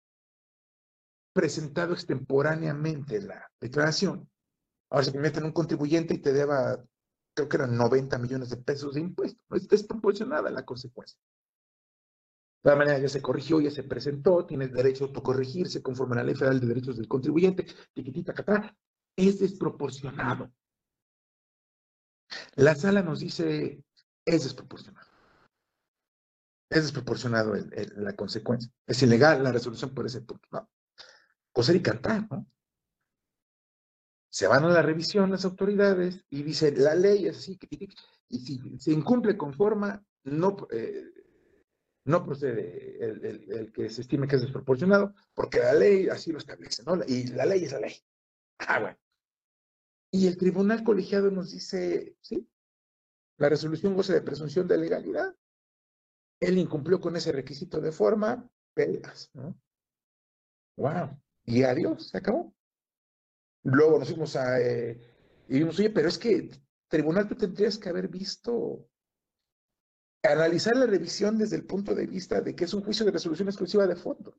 presentado 1.33 1.93
extemporáneamente 1.93 3.21
la 3.21 3.51
declaración, 3.59 4.29
ahora 4.89 5.05
se 5.05 5.11
convierte 5.11 5.39
en 5.39 5.45
un 5.45 5.51
contribuyente 5.51 6.15
y 6.15 6.17
te 6.19 6.33
deba, 6.33 6.83
creo 7.35 7.47
que 7.47 7.57
eran 7.57 7.77
90 7.77 8.17
millones 8.17 8.49
de 8.49 8.57
pesos 8.57 8.95
de 8.95 9.01
impuestos. 9.01 9.39
Es 9.51 9.67
desproporcionada 9.67 10.49
la 10.49 10.65
consecuencia. 10.65 11.19
De 12.63 12.71
todas 12.71 12.79
maneras, 12.79 13.01
ya 13.01 13.09
se 13.09 13.21
corrigió, 13.21 13.61
ya 13.61 13.71
se 13.71 13.83
presentó, 13.83 14.45
tienes 14.45 14.73
derecho 14.73 15.05
a 15.05 15.07
autocorregirse 15.07 15.81
conforme 15.81 16.15
a 16.15 16.17
la 16.17 16.23
Ley 16.23 16.35
Federal 16.35 16.59
de 16.59 16.67
Derechos 16.67 16.97
del 16.97 17.07
Contribuyente, 17.07 17.65
tiquitita, 17.93 18.33
catá, 18.33 18.75
es 19.17 19.39
desproporcionado. 19.39 20.51
La 22.55 22.75
sala 22.75 23.01
nos 23.01 23.19
dice, 23.19 23.83
es 24.25 24.43
desproporcionado. 24.43 25.07
Es 26.69 26.83
desproporcionado 26.83 27.53
la 27.95 28.13
consecuencia. 28.13 28.71
Es 28.85 29.01
ilegal 29.01 29.43
la 29.43 29.51
resolución 29.51 29.93
por 29.93 30.05
ese 30.05 30.21
punto. 30.21 30.47
No. 30.51 30.69
Coser 31.51 31.77
y 31.77 31.81
cantar, 31.81 32.27
¿no? 32.29 32.45
Se 34.29 34.45
van 34.45 34.65
a 34.65 34.69
la 34.69 34.81
revisión 34.81 35.31
las 35.31 35.45
autoridades 35.45 36.23
y 36.29 36.43
dicen, 36.43 36.83
la 36.83 36.93
ley 36.93 37.25
es 37.25 37.37
así, 37.37 37.57
y 38.29 38.39
si 38.39 38.77
se 38.77 38.91
incumple 38.91 39.35
con 39.37 39.53
forma, 39.53 40.05
no, 40.25 40.67
eh, 40.69 41.05
no 42.03 42.23
procede 42.23 43.03
el, 43.03 43.25
el, 43.51 43.71
que 43.71 43.89
se 43.89 44.01
estime 44.01 44.27
que 44.27 44.35
es 44.35 44.41
desproporcionado, 44.41 45.15
porque 45.33 45.59
la 45.59 45.73
ley 45.73 46.09
así 46.09 46.31
lo 46.31 46.37
establece, 46.37 46.83
¿no? 46.83 46.99
Y 47.07 47.27
la 47.27 47.45
ley 47.45 47.63
es 47.63 47.71
la 47.71 47.79
ley. 47.79 47.95
Ah, 48.59 48.79
bueno. 48.79 48.97
Y 50.17 50.25
el 50.25 50.35
tribunal 50.35 50.83
colegiado 50.83 51.29
nos 51.29 51.51
dice, 51.51 52.17
sí, 52.21 52.49
la 53.37 53.49
resolución 53.49 53.93
goza 53.93 54.13
de 54.13 54.21
presunción 54.21 54.67
de 54.67 54.79
legalidad. 54.79 55.35
Él 56.39 56.57
incumplió 56.57 56.99
con 56.99 57.15
ese 57.15 57.31
requisito 57.31 57.79
de 57.79 57.91
forma, 57.91 58.49
pelas, 58.73 59.29
¿no? 59.35 59.55
Wow. 60.75 61.21
Y 61.45 61.61
adiós, 61.61 62.09
se 62.09 62.17
acabó. 62.17 62.51
Luego 63.61 63.99
nos 63.99 64.07
fuimos 64.07 64.35
a, 64.35 64.59
eh, 64.59 64.99
y 65.49 65.53
dijimos, 65.53 65.77
oye, 65.77 65.91
pero 65.91 66.07
es 66.07 66.17
que 66.17 66.49
tribunal 66.87 67.27
tú 67.27 67.35
tendrías 67.35 67.77
que 67.77 67.89
haber 67.89 68.07
visto 68.07 68.89
analizar 70.23 70.75
la 70.77 70.87
revisión 70.87 71.37
desde 71.37 71.57
el 71.57 71.65
punto 71.67 71.93
de 71.93 72.07
vista 72.07 72.41
de 72.41 72.55
que 72.55 72.63
es 72.63 72.73
un 72.73 72.81
juicio 72.83 73.05
de 73.05 73.11
resolución 73.11 73.49
exclusiva 73.49 73.85
de 73.85 73.95
fondo. 73.95 74.35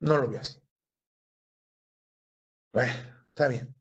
No 0.00 0.16
lo 0.16 0.30
veo 0.30 0.40
así. 0.40 0.61
Bueno, 2.72 2.92
está 3.28 3.48
bien. 3.48 3.74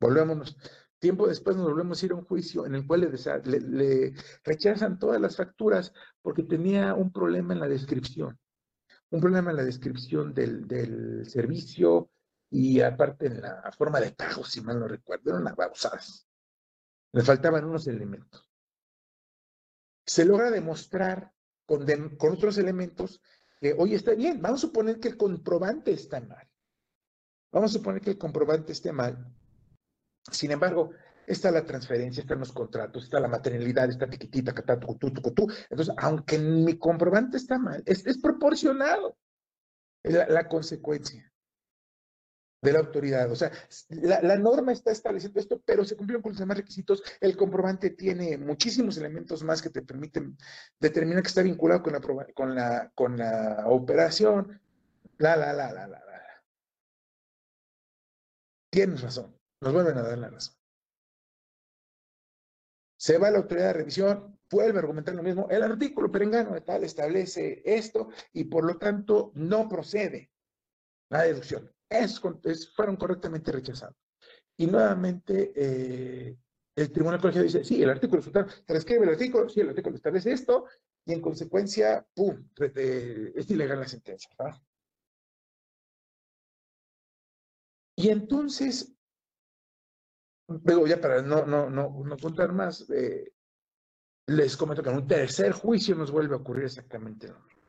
Volvémonos. 0.00 0.56
Tiempo 0.98 1.26
después 1.26 1.56
nos 1.56 1.66
volvemos 1.66 2.02
a 2.02 2.06
ir 2.06 2.12
a 2.12 2.16
un 2.16 2.26
juicio 2.26 2.66
en 2.66 2.74
el 2.74 2.86
cual 2.86 3.10
le, 3.44 4.14
rechazan 4.44 4.98
todas 4.98 5.18
las 5.18 5.36
facturas 5.36 5.94
porque 6.20 6.42
tenía 6.42 6.94
un 6.94 7.10
problema 7.10 7.54
en 7.54 7.60
la 7.60 7.68
descripción. 7.68 8.38
Un 9.08 9.20
problema 9.20 9.50
en 9.50 9.56
la 9.56 9.64
descripción 9.64 10.34
del, 10.34 11.24
servicio 11.26 12.10
y 12.50 12.80
aparte 12.80 13.26
en 13.26 13.40
la 13.40 13.72
forma 13.76 13.98
de 14.00 14.12
pago, 14.12 14.44
si 14.44 14.60
mal 14.60 14.78
no 14.78 14.88
recuerdo, 14.88 15.30
eran 15.30 15.48
abusadas. 15.48 16.26
Le 17.12 17.22
faltaban 17.22 17.64
unos 17.64 17.86
elementos. 17.86 18.46
Se 20.04 20.24
logra 20.26 20.50
demostrar 20.50 21.32
con, 21.64 21.86
otros 22.20 22.58
elementos 22.58 23.22
que, 23.58 23.74
oye, 23.78 23.96
está 23.96 24.14
bien, 24.14 24.42
vamos 24.42 24.60
a 24.60 24.66
suponer 24.66 25.00
que 25.00 25.08
el 25.08 25.16
comprobante 25.16 25.92
está 25.92 26.20
mal. 26.20 26.49
Vamos 27.52 27.70
a 27.70 27.78
suponer 27.78 28.00
que 28.00 28.10
el 28.10 28.18
comprobante 28.18 28.72
esté 28.72 28.92
mal. 28.92 29.26
Sin 30.30 30.50
embargo, 30.50 30.90
está 31.26 31.50
la 31.50 31.64
transferencia, 31.64 32.20
están 32.20 32.40
los 32.40 32.52
contratos, 32.52 33.04
está 33.04 33.20
la 33.20 33.28
maternidad, 33.28 33.88
está 33.88 34.08
tiquitita, 34.08 34.54
catatu, 34.54 34.96
tu, 34.96 35.08
Entonces, 35.70 35.94
aunque 35.96 36.38
mi 36.38 36.78
comprobante 36.78 37.36
está 37.36 37.58
mal, 37.58 37.82
es, 37.86 38.02
proporcionado 38.18 39.16
la, 40.02 40.48
consecuencia 40.48 41.30
de 42.62 42.72
la 42.72 42.80
autoridad. 42.80 43.30
O 43.30 43.36
sea, 43.36 43.50
la, 43.88 44.36
norma 44.36 44.72
está 44.72 44.92
estableciendo 44.92 45.40
esto, 45.40 45.60
pero 45.64 45.84
se 45.84 45.96
cumplieron 45.96 46.22
con 46.22 46.32
los 46.32 46.38
demás 46.38 46.56
requisitos. 46.56 47.02
El 47.20 47.36
comprobante 47.36 47.90
tiene 47.90 48.36
muchísimos 48.36 48.96
elementos 48.98 49.42
más 49.42 49.62
que 49.62 49.70
te 49.70 49.82
permiten 49.82 50.36
determinar 50.78 51.22
que 51.22 51.28
está 51.28 51.42
vinculado 51.42 51.82
con 51.82 51.92
la, 52.54 52.90
con 52.94 53.16
la, 53.16 53.64
operación. 53.66 54.60
La, 55.18 55.36
la, 55.36 55.52
la, 55.52 55.72
la, 55.72 55.86
la. 55.86 56.09
Tienes 58.70 59.02
razón. 59.02 59.36
Nos 59.62 59.72
vuelven 59.72 59.98
a 59.98 60.02
dar 60.02 60.18
la 60.18 60.30
razón. 60.30 60.54
Se 62.98 63.18
va 63.18 63.28
a 63.28 63.30
la 63.30 63.38
autoridad 63.38 63.68
de 63.68 63.72
revisión, 63.74 64.38
vuelve 64.50 64.78
a 64.78 64.80
argumentar 64.80 65.14
lo 65.14 65.22
mismo. 65.22 65.48
El 65.50 65.62
artículo 65.62 66.10
perengano 66.12 66.52
de 66.52 66.86
establece 66.86 67.62
esto 67.64 68.10
y 68.32 68.44
por 68.44 68.64
lo 68.64 68.76
tanto 68.76 69.32
no 69.34 69.68
procede 69.68 70.30
la 71.10 71.22
deducción 71.22 71.70
es, 71.90 72.70
fueron 72.74 72.96
correctamente 72.96 73.52
rechazados. 73.52 73.96
Y 74.56 74.66
nuevamente 74.66 75.52
eh, 75.54 76.36
el 76.76 76.92
Tribunal 76.92 77.20
Colegiado 77.20 77.46
dice, 77.46 77.64
sí, 77.64 77.82
el 77.82 77.90
artículo 77.90 78.22
transcribe 78.64 79.04
el 79.04 79.10
artículo, 79.10 79.48
sí, 79.48 79.60
el 79.60 79.70
artículo 79.70 79.96
establece 79.96 80.32
esto, 80.32 80.66
y 81.04 81.12
en 81.12 81.20
consecuencia, 81.20 82.06
¡pum!, 82.14 82.48
es 82.56 83.50
ilegal 83.50 83.80
la 83.80 83.88
sentencia. 83.88 84.30
Y 88.00 88.08
entonces, 88.08 88.96
luego 90.48 90.86
ya 90.86 90.98
para 90.98 91.20
no, 91.20 91.44
no, 91.44 91.68
no, 91.68 92.02
no 92.02 92.16
contar 92.16 92.50
más, 92.50 92.88
eh, 92.88 93.34
les 94.26 94.56
comento 94.56 94.82
que 94.82 94.88
en 94.88 94.96
un 94.96 95.06
tercer 95.06 95.52
juicio 95.52 95.94
nos 95.94 96.10
vuelve 96.10 96.34
a 96.34 96.38
ocurrir 96.38 96.64
exactamente 96.64 97.28
lo 97.28 97.38
mismo. 97.40 97.60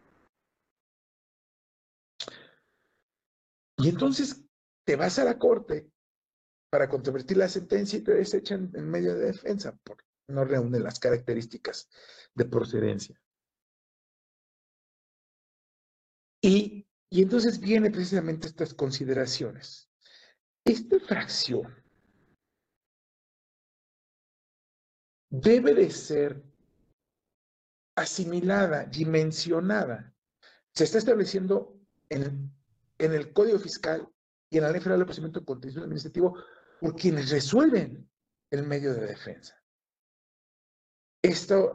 Y 3.79 3.89
entonces 3.89 4.41
te 4.85 4.95
vas 4.95 5.19
a 5.19 5.25
la 5.25 5.37
corte 5.37 5.91
para 6.69 6.87
controvertir 6.87 7.35
la 7.35 7.49
sentencia 7.49 7.99
y 7.99 8.03
te 8.03 8.13
desechan 8.13 8.71
en 8.73 8.89
medio 8.89 9.13
de 9.13 9.25
defensa 9.25 9.77
porque 9.83 10.05
no 10.29 10.45
reúne 10.45 10.79
las 10.79 10.97
características 10.97 11.89
de 12.35 12.45
procedencia. 12.45 13.21
Y, 16.41 16.87
y 17.09 17.21
entonces 17.21 17.59
viene 17.59 17.91
precisamente 17.91 18.47
estas 18.47 18.73
consideraciones. 18.73 19.90
Esta 20.65 21.00
fracción 21.00 21.76
debe 25.30 25.74
de 25.74 25.89
ser 25.89 26.43
asimilada, 27.95 28.86
dimensionada. 28.86 30.13
Se 30.74 30.84
está 30.84 30.97
estableciendo 30.97 31.80
en 32.10 32.54
el 32.97 33.34
Código 33.34 33.60
Fiscal 33.60 34.08
y 34.50 34.58
en 34.58 34.63
la 34.63 34.71
Ley 34.71 34.82
Federal 34.82 35.00
de 35.00 35.06
Procedimiento 35.06 35.45
Contencioso 35.45 35.86
Administrativo 35.86 36.38
por 36.80 36.95
quienes 36.95 37.30
resuelven 37.32 38.10
el 38.52 38.63
medio 38.63 38.93
de 38.93 39.08
defensa. 39.08 39.56
Esta 41.24 41.74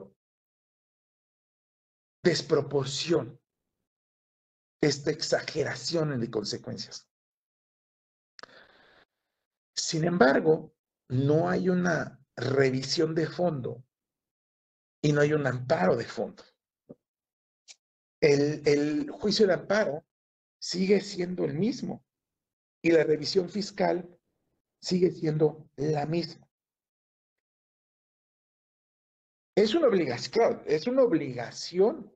desproporción, 2.22 3.40
esta 4.80 5.10
exageración 5.10 6.20
de 6.20 6.30
consecuencias. 6.30 7.08
Sin 9.76 10.04
embargo, 10.04 10.74
no 11.08 11.48
hay 11.48 11.68
una 11.68 12.18
revisión 12.34 13.14
de 13.14 13.26
fondo 13.26 13.84
y 15.02 15.12
no 15.12 15.20
hay 15.20 15.34
un 15.34 15.46
amparo 15.46 15.96
de 15.96 16.04
fondo. 16.04 16.42
El, 18.20 18.66
el 18.66 19.10
juicio 19.10 19.46
de 19.46 19.52
amparo 19.52 20.04
sigue 20.58 21.00
siendo 21.00 21.44
el 21.44 21.54
mismo 21.54 22.04
y 22.82 22.90
la 22.90 23.04
revisión 23.04 23.50
fiscal 23.50 24.08
sigue 24.80 25.10
siendo 25.10 25.68
la 25.76 26.06
misma. 26.06 26.48
Es 29.54 29.74
una 29.74 29.88
obligación, 29.88 30.62
es 30.66 30.86
una 30.86 31.02
obligación 31.02 32.14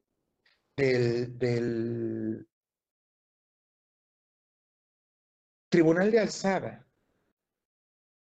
del, 0.77 1.39
del 1.39 2.49
Tribunal 5.71 6.11
de 6.11 6.21
Alzada 6.21 6.90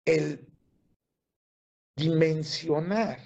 el 0.07 0.47
dimensionar 1.97 3.19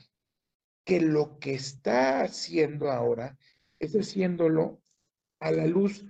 que 0.84 1.00
lo 1.00 1.38
que 1.38 1.54
está 1.54 2.22
haciendo 2.22 2.90
ahora 2.90 3.38
es 3.78 3.94
haciéndolo 3.94 4.82
a 5.40 5.52
la 5.52 5.68
luz 5.68 6.04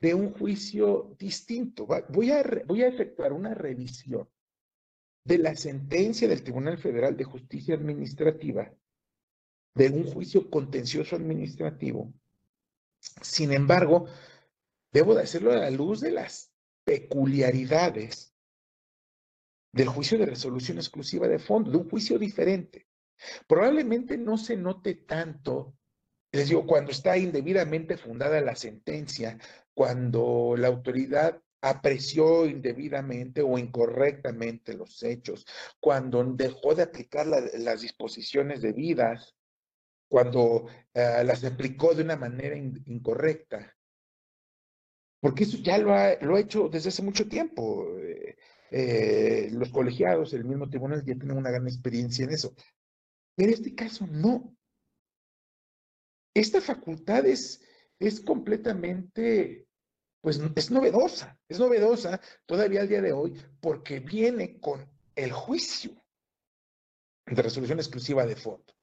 de 0.00 0.14
un 0.14 0.32
juicio 0.32 1.16
distinto. 1.18 1.88
Voy 2.08 2.30
a, 2.30 2.44
voy 2.66 2.82
a 2.82 2.88
efectuar 2.88 3.32
una 3.32 3.52
revisión 3.52 4.28
de 5.24 5.38
la 5.38 5.56
sentencia 5.56 6.28
del 6.28 6.44
Tribunal 6.44 6.78
Federal 6.78 7.16
de 7.16 7.24
Justicia 7.24 7.74
Administrativa 7.74 8.72
de 9.74 9.88
un 9.88 10.04
juicio 10.04 10.48
contencioso 10.50 11.16
administrativo. 11.16 12.12
Sin 13.00 13.52
embargo, 13.52 14.06
debo 14.92 15.16
de 15.16 15.22
hacerlo 15.22 15.50
a 15.50 15.56
la 15.56 15.70
luz 15.70 16.00
de 16.00 16.12
las 16.12 16.52
peculiaridades 16.84 18.31
del 19.72 19.88
juicio 19.88 20.18
de 20.18 20.26
resolución 20.26 20.76
exclusiva 20.78 21.26
de 21.26 21.38
fondo, 21.38 21.70
de 21.70 21.78
un 21.78 21.88
juicio 21.88 22.18
diferente. 22.18 22.86
Probablemente 23.46 24.18
no 24.18 24.36
se 24.36 24.56
note 24.56 24.94
tanto, 24.94 25.74
les 26.32 26.48
digo, 26.48 26.66
cuando 26.66 26.90
está 26.90 27.16
indebidamente 27.16 27.96
fundada 27.96 28.40
la 28.40 28.56
sentencia, 28.56 29.38
cuando 29.74 30.54
la 30.56 30.68
autoridad 30.68 31.40
apreció 31.62 32.44
indebidamente 32.46 33.40
o 33.40 33.56
incorrectamente 33.56 34.74
los 34.74 35.02
hechos, 35.02 35.46
cuando 35.78 36.24
dejó 36.24 36.74
de 36.74 36.82
aplicar 36.82 37.26
las 37.26 37.80
disposiciones 37.80 38.60
debidas, 38.62 39.36
cuando 40.08 40.66
eh, 40.92 41.22
las 41.24 41.44
aplicó 41.44 41.94
de 41.94 42.02
una 42.02 42.16
manera 42.16 42.56
incorrecta. 42.56 43.74
Porque 45.20 45.44
eso 45.44 45.56
ya 45.58 45.78
lo 45.78 45.94
ha, 45.94 46.16
lo 46.20 46.34
ha, 46.34 46.40
hecho 46.40 46.68
desde 46.68 46.88
hace 46.88 47.02
mucho 47.02 47.28
tiempo. 47.28 47.86
Eh, 48.74 49.50
los 49.52 49.68
colegiados, 49.68 50.32
el 50.32 50.46
mismo 50.46 50.66
tribunal 50.70 51.04
ya 51.04 51.14
tienen 51.14 51.36
una 51.36 51.50
gran 51.50 51.68
experiencia 51.68 52.24
en 52.24 52.30
eso. 52.30 52.54
En 53.36 53.50
este 53.50 53.74
caso 53.74 54.06
no. 54.06 54.56
Esta 56.34 56.62
facultad 56.62 57.26
es, 57.26 57.62
es 57.98 58.22
completamente, 58.22 59.66
pues 60.22 60.40
es 60.56 60.70
novedosa, 60.70 61.38
es 61.46 61.58
novedosa 61.58 62.18
todavía 62.46 62.80
al 62.80 62.88
día 62.88 63.02
de 63.02 63.12
hoy 63.12 63.38
porque 63.60 64.00
viene 64.00 64.58
con 64.58 64.90
el 65.16 65.32
juicio 65.32 66.02
de 67.26 67.42
resolución 67.42 67.78
exclusiva 67.78 68.24
de 68.24 68.36
fondo. 68.36 68.74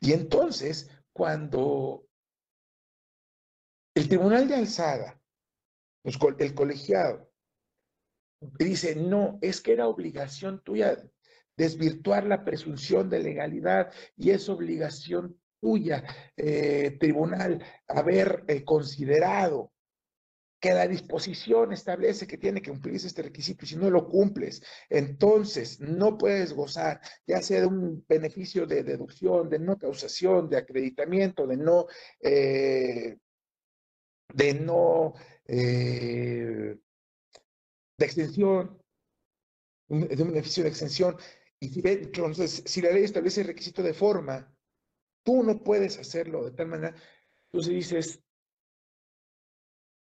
Y 0.00 0.14
entonces, 0.14 0.88
cuando 1.12 2.06
el 3.94 4.08
tribunal 4.08 4.48
de 4.48 4.54
alzada, 4.54 5.20
el 6.04 6.54
colegiado, 6.54 7.31
dice, 8.58 8.96
no, 8.96 9.38
es 9.40 9.60
que 9.60 9.72
era 9.72 9.88
obligación 9.88 10.62
tuya 10.62 10.96
desvirtuar 11.56 12.26
la 12.26 12.44
presunción 12.44 13.10
de 13.10 13.20
legalidad 13.20 13.92
y 14.16 14.30
es 14.30 14.48
obligación 14.48 15.38
tuya, 15.60 16.04
eh, 16.36 16.96
tribunal, 16.98 17.62
haber 17.86 18.44
eh, 18.48 18.64
considerado 18.64 19.72
que 20.58 20.72
la 20.74 20.86
disposición 20.86 21.72
establece 21.72 22.26
que 22.26 22.38
tiene 22.38 22.62
que 22.62 22.70
cumplirse 22.70 23.08
este 23.08 23.22
requisito 23.22 23.64
y 23.64 23.68
si 23.68 23.76
no 23.76 23.90
lo 23.90 24.08
cumples, 24.08 24.62
entonces 24.88 25.80
no 25.80 26.16
puedes 26.16 26.52
gozar 26.52 27.00
ya 27.26 27.42
sea 27.42 27.60
de 27.60 27.66
un 27.66 28.04
beneficio 28.08 28.64
de 28.66 28.84
deducción, 28.84 29.48
de 29.48 29.58
no 29.58 29.76
causación, 29.76 30.48
de 30.48 30.58
acreditamiento, 30.58 31.48
de 31.48 31.56
no, 31.56 31.86
eh, 32.20 33.18
de 34.34 34.54
no, 34.54 35.14
de 38.02 38.06
extensión, 38.06 38.82
de 39.88 40.22
un 40.22 40.28
beneficio 40.28 40.64
de 40.64 40.70
extensión. 40.70 41.16
Y 41.60 41.68
si, 41.68 41.80
entonces, 41.84 42.62
si 42.66 42.80
la 42.80 42.90
ley 42.90 43.04
establece 43.04 43.42
el 43.42 43.46
requisito 43.48 43.82
de 43.82 43.94
forma, 43.94 44.52
tú 45.22 45.42
no 45.42 45.62
puedes 45.62 45.98
hacerlo 45.98 46.44
de 46.44 46.50
tal 46.50 46.66
manera, 46.66 46.96
entonces 47.44 47.72
dices, 47.72 48.20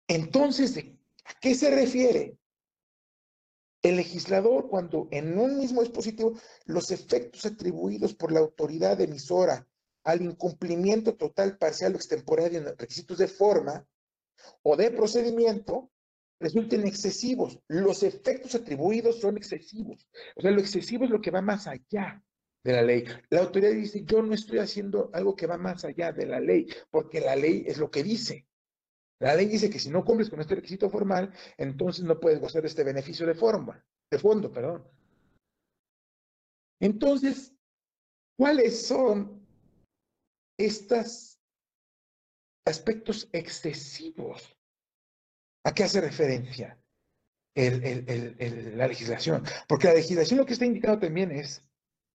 entonces, 0.07 0.79
¿a 1.25 1.40
qué 1.40 1.55
se 1.55 1.71
refiere? 1.71 2.38
El 3.83 3.97
legislador, 3.97 4.68
cuando 4.68 5.09
en 5.11 5.37
un 5.37 5.59
mismo 5.59 5.81
dispositivo 5.81 6.38
los 6.66 6.92
efectos 6.92 7.45
atribuidos 7.47 8.14
por 8.14 8.31
la 8.31 8.38
autoridad 8.38 9.01
emisora 9.01 9.66
al 10.05 10.23
incumplimiento 10.23 11.16
total, 11.16 11.59
parcial 11.59 11.95
o 11.95 11.97
extemporáneo 11.97 12.61
en 12.61 12.79
requisitos 12.79 13.18
de 13.18 13.27
forma 13.27 13.85
o 14.62 14.77
de 14.77 14.90
procedimiento 14.92 15.91
resulten 16.42 16.87
excesivos. 16.87 17.59
Los 17.68 18.02
efectos 18.02 18.55
atribuidos 18.55 19.20
son 19.20 19.37
excesivos. 19.37 20.07
O 20.37 20.42
sea, 20.42 20.50
lo 20.50 20.61
excesivo 20.61 21.05
es 21.05 21.11
lo 21.11 21.20
que 21.20 21.31
va 21.31 21.40
más 21.40 21.66
allá 21.66 22.22
de 22.64 22.72
la 22.72 22.83
ley. 22.83 23.05
La 23.31 23.40
autoridad 23.40 23.72
dice, 23.72 24.05
yo 24.05 24.22
no 24.22 24.35
estoy 24.35 24.59
haciendo 24.59 25.11
algo 25.12 25.35
que 25.35 25.46
va 25.46 25.57
más 25.57 25.85
allá 25.85 26.12
de 26.12 26.26
la 26.26 26.40
ley, 26.40 26.66
porque 26.90 27.20
la 27.20 27.37
ley 27.37 27.64
es 27.66 27.78
lo 27.78 27.90
que 27.90 28.02
dice. 28.02 28.46
La 29.20 29.37
ley 29.37 29.46
dice 29.46 29.70
que 29.70 29.78
si 29.78 29.88
no 29.88 30.05
cumples 30.05 30.28
con 30.28 30.40
este 30.40 30.57
requisito 30.57 30.90
formal, 30.90 31.33
entonces 31.57 32.05
no 32.05 32.18
puedes 32.18 32.40
gozar 32.40 32.62
de 32.62 32.68
este 32.68 32.85
beneficio 32.85 33.24
de 33.24 33.35
forma, 33.35 33.85
de 34.11 34.18
fondo, 34.18 34.52
perdón. 34.52 34.85
Entonces, 36.81 37.55
¿cuáles 38.37 38.85
son 38.85 39.46
estos 40.59 41.38
aspectos 42.66 43.28
excesivos? 43.33 44.57
¿A 45.64 45.72
qué 45.75 45.85
hace 45.85 46.01
referencia 46.01 46.79
la 47.55 48.87
legislación? 48.87 49.44
Porque 49.68 49.88
la 49.88 49.94
legislación 49.94 50.38
lo 50.38 50.46
que 50.46 50.55
está 50.55 50.64
indicando 50.64 51.01
también 51.01 51.31
es, 51.31 51.64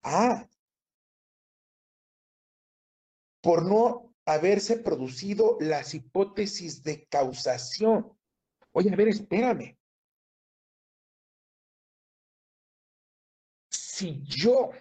ah, 0.04 0.48
por 3.42 3.64
no 3.64 4.16
haberse 4.26 4.78
producido 4.78 5.58
las 5.60 5.94
hipótesis 5.94 6.82
de 6.82 7.06
causación. 7.06 8.18
Oye, 8.72 8.92
a 8.92 8.96
ver, 8.96 9.10
espérame. 9.10 9.78
Si 13.70 14.24
yo 14.24 14.72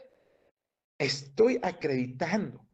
estoy 0.99 1.61
acreditando 1.63 2.67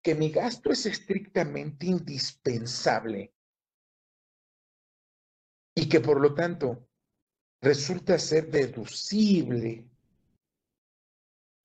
que 0.00 0.14
mi 0.14 0.30
gasto 0.30 0.70
es 0.70 0.86
estrictamente 0.86 1.86
indispensable 1.86 3.34
y 5.74 5.88
que 5.88 6.00
por 6.00 6.20
lo 6.20 6.34
tanto 6.34 6.86
resulta 7.60 8.18
ser 8.18 8.50
deducible 8.50 9.92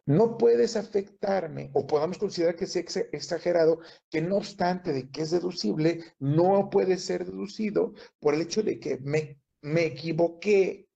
no 0.07 0.37
puedes 0.37 0.77
afectarme 0.77 1.69
o 1.73 1.85
podamos 1.85 2.17
considerar 2.17 2.55
que 2.55 2.65
sea 2.65 2.81
exagerado, 3.11 3.81
que 4.09 4.21
no 4.21 4.37
obstante 4.37 4.93
de 4.93 5.09
que 5.11 5.21
es 5.23 5.31
deducible, 5.31 6.01
no 6.19 6.69
puede 6.69 6.97
ser 6.97 7.25
deducido 7.25 7.93
por 8.19 8.33
el 8.33 8.41
hecho 8.41 8.63
de 8.63 8.79
que 8.79 8.97
me, 8.99 9.41
me 9.61 9.85
equivoqué 9.85 10.87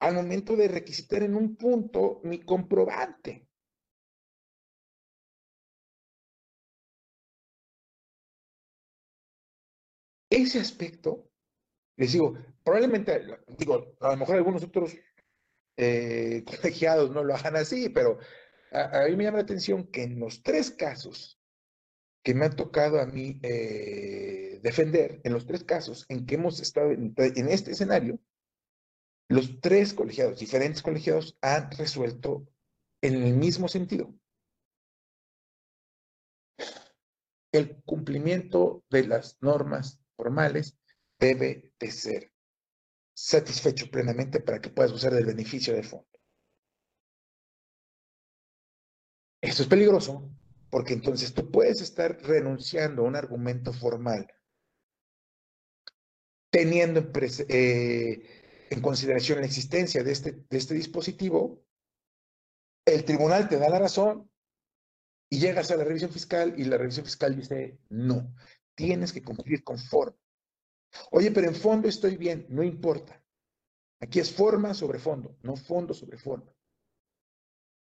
al 0.00 0.14
momento 0.14 0.56
de 0.56 0.68
requisitar 0.68 1.22
en 1.22 1.36
un 1.36 1.56
punto 1.56 2.20
mi 2.24 2.40
comprobante. 2.40 3.46
Ese 10.30 10.58
aspecto, 10.58 11.27
les 11.98 12.12
digo, 12.12 12.38
probablemente, 12.64 13.26
digo, 13.58 13.96
a 14.00 14.10
lo 14.10 14.16
mejor 14.18 14.36
algunos 14.36 14.62
otros 14.62 14.96
eh, 15.76 16.44
colegiados 16.62 17.10
no 17.10 17.24
lo 17.24 17.34
hagan 17.34 17.56
así, 17.56 17.88
pero 17.88 18.18
a, 18.70 19.04
mí 19.08 19.16
me 19.16 19.24
llama 19.24 19.38
la 19.38 19.42
atención 19.42 19.88
que 19.88 20.04
en 20.04 20.20
los 20.20 20.42
tres 20.42 20.70
casos 20.70 21.40
que 22.22 22.34
me 22.34 22.46
ha 22.46 22.50
tocado 22.50 23.00
a 23.00 23.06
mí 23.06 23.40
eh, 23.42 24.60
defender, 24.62 25.20
en 25.24 25.32
los 25.32 25.46
tres 25.46 25.64
casos 25.64 26.06
en 26.08 26.24
que 26.24 26.36
hemos 26.36 26.60
estado 26.60 26.92
en, 26.92 27.14
este 27.48 27.72
escenario, 27.72 28.20
los 29.28 29.60
tres 29.60 29.92
colegiados, 29.92 30.38
diferentes 30.38 30.82
colegiados, 30.82 31.36
han 31.40 31.70
resuelto 31.72 32.46
en 33.02 33.14
el 33.22 33.34
mismo 33.34 33.66
sentido. 33.66 34.14
El 37.50 37.82
cumplimiento 37.82 38.84
de 38.88 39.06
las 39.06 39.36
normas 39.40 40.00
formales 40.16 40.78
debe 41.18 41.72
de 41.78 41.90
ser 41.90 42.32
satisfecho 43.14 43.90
plenamente 43.90 44.40
para 44.40 44.60
que 44.60 44.70
puedas 44.70 44.92
usar 44.92 45.12
del 45.12 45.26
beneficio 45.26 45.74
de 45.74 45.82
fondo. 45.82 46.08
Esto 49.40 49.62
es 49.62 49.68
peligroso 49.68 50.30
porque 50.70 50.92
entonces 50.92 51.32
tú 51.32 51.50
puedes 51.50 51.80
estar 51.80 52.20
renunciando 52.22 53.02
a 53.02 53.06
un 53.06 53.16
argumento 53.16 53.72
formal 53.72 54.26
teniendo 56.50 57.00
en, 57.00 57.12
eh, 57.48 58.22
consideración 58.82 59.40
la 59.40 59.46
existencia 59.46 60.02
de 60.02 60.12
este, 60.12 60.32
de 60.48 60.58
este 60.58 60.74
dispositivo, 60.74 61.62
el 62.86 63.04
tribunal 63.04 63.48
te 63.48 63.58
da 63.58 63.68
la 63.68 63.78
razón 63.78 64.30
y 65.30 65.40
llegas 65.40 65.70
a 65.70 65.76
la 65.76 65.84
revisión 65.84 66.10
fiscal 66.10 66.54
y 66.56 66.64
la 66.64 66.78
revisión 66.78 67.04
fiscal 67.04 67.36
dice, 67.36 67.78
no, 67.90 68.34
tienes 68.74 69.12
que 69.12 69.22
cumplir 69.22 69.62
con 69.62 69.78
forma. 69.78 70.16
Oye, 71.10 71.30
pero 71.30 71.48
en 71.48 71.54
fondo 71.54 71.88
estoy 71.88 72.16
bien, 72.16 72.46
no 72.48 72.62
importa. 72.62 73.22
Aquí 74.00 74.20
es 74.20 74.32
forma 74.32 74.74
sobre 74.74 74.98
fondo, 74.98 75.36
no 75.42 75.56
fondo 75.56 75.92
sobre 75.94 76.18
forma. 76.18 76.52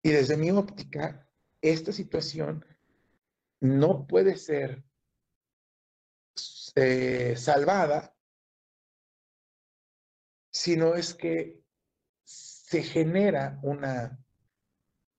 Y 0.02 0.10
desde 0.10 0.36
mi 0.36 0.50
óptica, 0.50 1.28
esta 1.62 1.92
situación 1.92 2.64
no 3.60 4.06
puede 4.06 4.36
ser 4.36 4.84
eh, 6.74 7.34
salvada 7.36 8.14
si 10.50 10.76
no 10.76 10.94
es 10.94 11.14
que 11.14 11.62
se 12.22 12.82
genera 12.82 13.58
una 13.62 14.18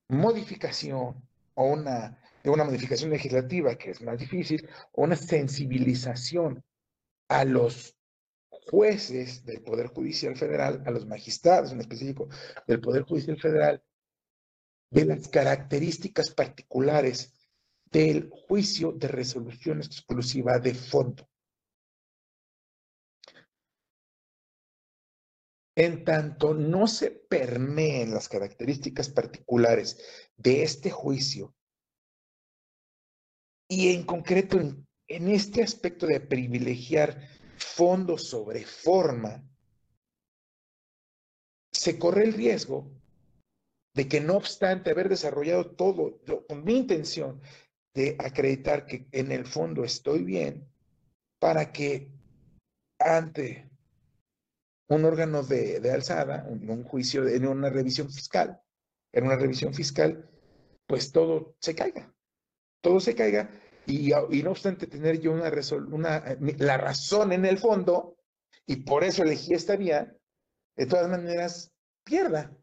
modificación 0.07 1.27
o 1.55 1.65
una, 1.65 2.21
una 2.43 2.63
modificación 2.63 3.09
legislativa 3.09 3.75
que 3.75 3.91
es 3.91 4.01
más 4.01 4.19
difícil, 4.19 4.69
o 4.91 5.03
una 5.03 5.15
sensibilización 5.15 6.63
a 7.27 7.45
los 7.45 7.95
jueces 8.49 9.45
del 9.45 9.61
Poder 9.61 9.88
Judicial 9.88 10.35
Federal, 10.35 10.83
a 10.85 10.91
los 10.91 11.05
magistrados 11.05 11.71
en 11.71 11.81
específico 11.81 12.27
del 12.67 12.81
Poder 12.81 13.03
Judicial 13.03 13.39
Federal, 13.39 13.83
de 14.89 15.05
las 15.05 15.27
características 15.27 16.31
particulares 16.31 17.33
del 17.85 18.29
juicio 18.29 18.91
de 18.91 19.07
resolución 19.07 19.79
exclusiva 19.79 20.59
de 20.59 20.73
fondo. 20.73 21.29
En 25.77 26.05
tanto 26.05 26.53
no 26.53 26.88
se 26.88 27.11
permeen 27.11 28.13
las 28.13 28.29
características 28.29 29.09
particulares 29.09 30.29
de 30.38 30.63
este 30.63 30.89
juicio, 30.89 31.53
y 33.67 33.93
en 33.93 34.05
concreto 34.05 34.59
en, 34.59 34.88
en 35.07 35.29
este 35.29 35.63
aspecto 35.63 36.07
de 36.07 36.19
privilegiar 36.19 37.19
fondo 37.57 38.17
sobre 38.17 38.65
forma, 38.65 39.43
se 41.71 41.99
corre 41.99 42.23
el 42.23 42.33
riesgo 42.33 42.91
de 43.93 44.07
que 44.07 44.19
no 44.19 44.35
obstante 44.35 44.91
haber 44.91 45.09
desarrollado 45.09 45.71
todo 45.71 46.19
con 46.47 46.63
mi 46.63 46.77
intención 46.77 47.41
de 47.93 48.15
acreditar 48.19 48.85
que 48.85 49.08
en 49.12 49.31
el 49.31 49.45
fondo 49.45 49.83
estoy 49.83 50.23
bien, 50.23 50.67
para 51.39 51.71
que 51.71 52.12
ante 52.99 53.69
un 54.89 55.06
órgano 55.06 55.43
de, 55.43 55.89
alzada, 55.91 56.45
un, 56.49 56.83
juicio, 56.83 57.27
en 57.27 57.47
una 57.47 57.69
revisión 57.69 58.12
fiscal, 58.12 58.62
en 59.13 59.25
una 59.25 59.37
revisión 59.37 59.73
fiscal, 59.73 60.29
pues 60.87 61.12
todo 61.12 61.56
se 61.60 61.73
caiga, 61.73 62.13
todo 62.81 62.99
se 62.99 63.15
caiga 63.15 63.49
y, 63.88 64.12
no 64.44 64.52
obstante 64.52 64.88
tener 64.88 65.19
yo 65.19 65.31
una, 65.31 65.52
una, 65.92 66.38
la 66.58 66.77
razón 66.77 67.31
en 67.31 67.46
el 67.46 67.58
fondo, 67.58 68.17
y 68.65 68.77
por 68.77 69.04
eso 69.04 69.23
elegí 69.23 69.54
esta 69.54 69.75
vía, 69.75 70.15
de 70.75 70.86
todas 70.86 71.10
maneras 71.10 71.71
pierda, 72.04 72.56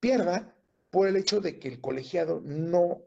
pierda 0.00 0.54
por 0.90 1.08
el 1.08 1.16
hecho 1.16 1.40
de 1.40 1.58
que 1.58 1.68
el 1.68 1.80
colegiado 1.80 2.40
no 2.44 3.02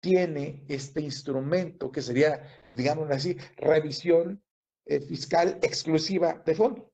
tiene 0.00 0.64
este 0.68 1.00
instrumento 1.00 1.92
que 1.92 2.02
sería, 2.02 2.42
digamos 2.76 3.10
así, 3.10 3.36
revisión 3.56 4.42
eh, 4.84 5.00
fiscal 5.00 5.58
exclusiva 5.62 6.42
de 6.44 6.54
fondo. 6.54 6.92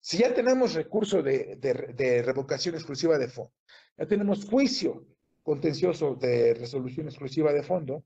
Si 0.00 0.18
ya 0.18 0.34
tenemos 0.34 0.74
recurso 0.74 1.22
de, 1.22 1.56
de, 1.56 2.22
revocación 2.22 2.74
exclusiva 2.74 3.16
de 3.16 3.28
fondo, 3.28 3.52
ya 3.96 4.06
tenemos 4.06 4.44
juicio 4.44 5.06
contencioso 5.44 6.16
de 6.16 6.54
resolución 6.54 7.06
exclusiva 7.06 7.52
de 7.52 7.62
fondo, 7.62 8.04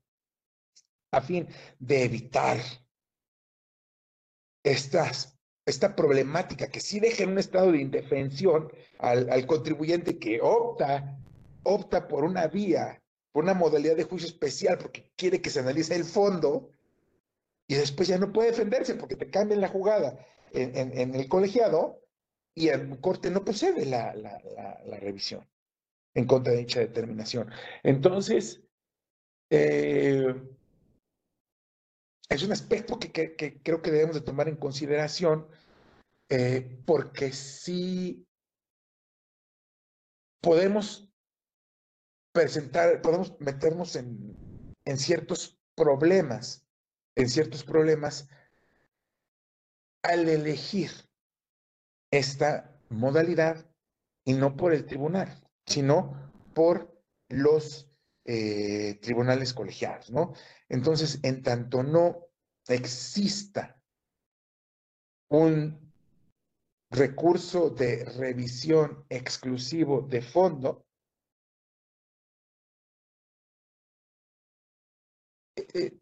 a 1.11 1.21
fin 1.21 1.47
de 1.79 2.03
evitar 2.03 2.57
estas, 4.63 5.37
esta 5.65 5.95
problemática 5.95 6.69
que 6.69 6.79
sí 6.79 6.99
deja 6.99 7.23
en 7.23 7.31
un 7.31 7.39
estado 7.39 7.71
de 7.71 7.81
indefensión 7.81 8.71
al, 8.99 9.29
al 9.29 9.45
contribuyente 9.45 10.19
que 10.19 10.39
opta, 10.41 11.17
opta 11.63 12.07
por 12.07 12.23
una 12.23 12.47
vía, 12.47 13.01
por 13.31 13.43
una 13.43 13.53
modalidad 13.53 13.95
de 13.95 14.03
juicio 14.03 14.27
especial 14.27 14.77
porque 14.77 15.11
quiere 15.15 15.41
que 15.41 15.49
se 15.49 15.59
analice 15.59 15.95
el 15.95 16.03
fondo 16.03 16.71
y 17.67 17.75
después 17.75 18.07
ya 18.07 18.17
no 18.17 18.31
puede 18.31 18.51
defenderse 18.51 18.95
porque 18.95 19.15
te 19.15 19.29
cambian 19.29 19.61
la 19.61 19.67
jugada 19.67 20.17
en, 20.53 21.13
el 21.13 21.27
colegiado 21.27 22.01
y 22.55 22.69
el 22.69 22.99
corte 23.01 23.29
no 23.29 23.43
procede 23.43 23.85
la, 23.85 24.13
revisión 24.99 25.47
en 26.15 26.25
contra 26.25 26.53
de 26.53 26.59
dicha 26.59 26.79
determinación. 26.79 27.51
Entonces, 27.83 28.63
eh, 29.51 30.33
es 32.29 32.43
un 32.43 32.51
aspecto 32.51 32.99
que, 32.99 33.35
creo 33.63 33.81
que 33.81 33.91
debemos 33.91 34.15
de 34.15 34.21
tomar 34.21 34.47
en 34.49 34.57
consideración 34.57 35.47
eh, 36.29 36.81
porque 36.85 37.31
sí 37.31 38.27
podemos 40.41 41.09
presentar, 42.33 43.01
podemos 43.01 43.39
meternos 43.39 43.95
en, 43.95 44.75
en 44.85 44.97
ciertos 44.97 45.57
problemas, 45.75 46.65
en 47.15 47.29
ciertos 47.29 47.63
problemas 47.63 48.27
al 50.03 50.27
elegir 50.27 50.91
esta 52.11 52.79
modalidad 52.89 53.69
y 54.25 54.33
no 54.33 54.55
por 54.55 54.73
el 54.73 54.85
tribunal, 54.85 55.43
sino 55.65 56.31
por 56.53 57.01
los 57.29 57.89
eh, 58.29 58.99
tribunales 59.01 59.53
colegiados, 59.53 60.11
¿no? 60.11 60.33
Entonces, 60.67 61.19
en 61.23 61.41
tanto 61.41 61.81
no 61.81 62.27
exista 62.67 63.81
un 65.29 65.93
recurso 66.89 67.69
de 67.69 68.03
revisión 68.03 69.05
exclusivo 69.07 70.01
de 70.01 70.21
fondo, 70.21 70.85
eh, 75.55 75.97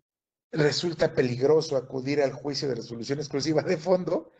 resulta 0.51 1.13
peligroso 1.13 1.77
acudir 1.77 2.23
al 2.23 2.33
juicio 2.33 2.67
de 2.67 2.75
resolución 2.75 3.19
exclusiva 3.19 3.61
de 3.61 3.77
fondo 3.77 4.31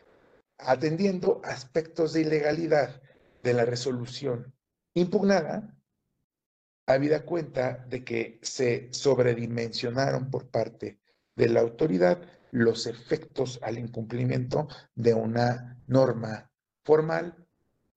atendiendo 0.58 1.40
aspectos 1.44 2.14
de 2.14 2.22
ilegalidad 2.22 3.02
de 3.44 3.54
la 3.54 3.66
resolución 3.66 4.56
impugnada, 4.96 5.75
habida 6.86 7.26
cuenta 7.26 7.86
de 7.90 8.04
que 8.04 8.40
se 8.42 8.90
sobredimensionaron 8.92 10.30
por 10.30 10.50
parte 10.50 11.00
de 11.36 11.50
la 11.50 11.62
autoridad 11.62 12.22
los 12.52 12.88
efectos 12.88 13.60
al 13.62 13.78
incumplimiento 13.78 14.68
de 14.96 15.14
una 15.14 15.82
norma 15.88 16.50
formal, 16.84 17.46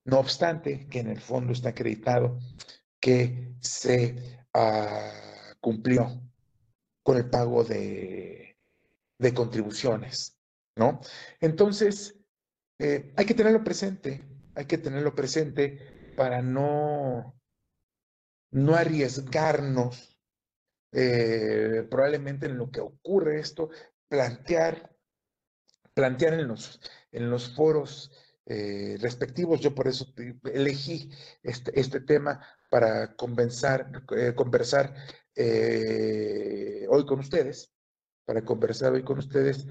no 0.05 0.19
obstante 0.19 0.89
que 0.89 1.01
en 1.01 1.09
el 1.09 1.21
fondo 1.21 1.53
está 1.53 1.71
acreditado 1.71 2.39
que 2.99 3.55
se 3.61 4.47
ah, 4.55 5.13
cumplió 5.61 6.21
con 7.03 7.17
el 7.17 7.29
pago 7.31 7.65
de, 7.65 8.57
contribuciones, 9.35 10.37
¿no? 10.77 11.01
Entonces, 11.41 12.17
eh, 12.79 13.13
hay 13.17 13.27
que 13.27 13.35
tenerlo 13.35 13.63
presente, 13.63 14.25
hay 14.55 14.65
que 14.65 14.79
tenerlo 14.79 15.15
presente 15.15 16.13
para 16.17 16.43
no, 16.43 17.38
no 18.51 18.75
arriesgarnos 18.75 20.17
eh, 20.93 21.87
probablemente 21.91 22.47
en 22.47 22.57
lo 22.57 22.71
que 22.71 22.81
ocurre 22.81 23.41
esto, 23.41 23.71
plantear, 24.09 24.95
plantear 25.95 26.35
en 26.35 26.49
los, 26.49 26.81
en 27.13 27.31
los 27.31 27.55
foros 27.55 28.11
eh, 28.47 28.97
respectivos. 29.01 29.61
Yo 29.61 29.75
por 29.75 29.89
eso 29.89 30.07
elegí 30.53 31.11
este, 31.43 31.79
este 31.79 32.01
tema 32.01 32.41
para 32.71 33.15
conversar, 33.17 34.05
conversar 34.35 34.95
eh, 35.35 36.87
hoy 36.89 37.05
con 37.07 37.21
ustedes, 37.21 37.71
para 38.25 38.45
conversar 38.45 38.93
hoy 38.93 39.03
con 39.03 39.19
ustedes, 39.19 39.67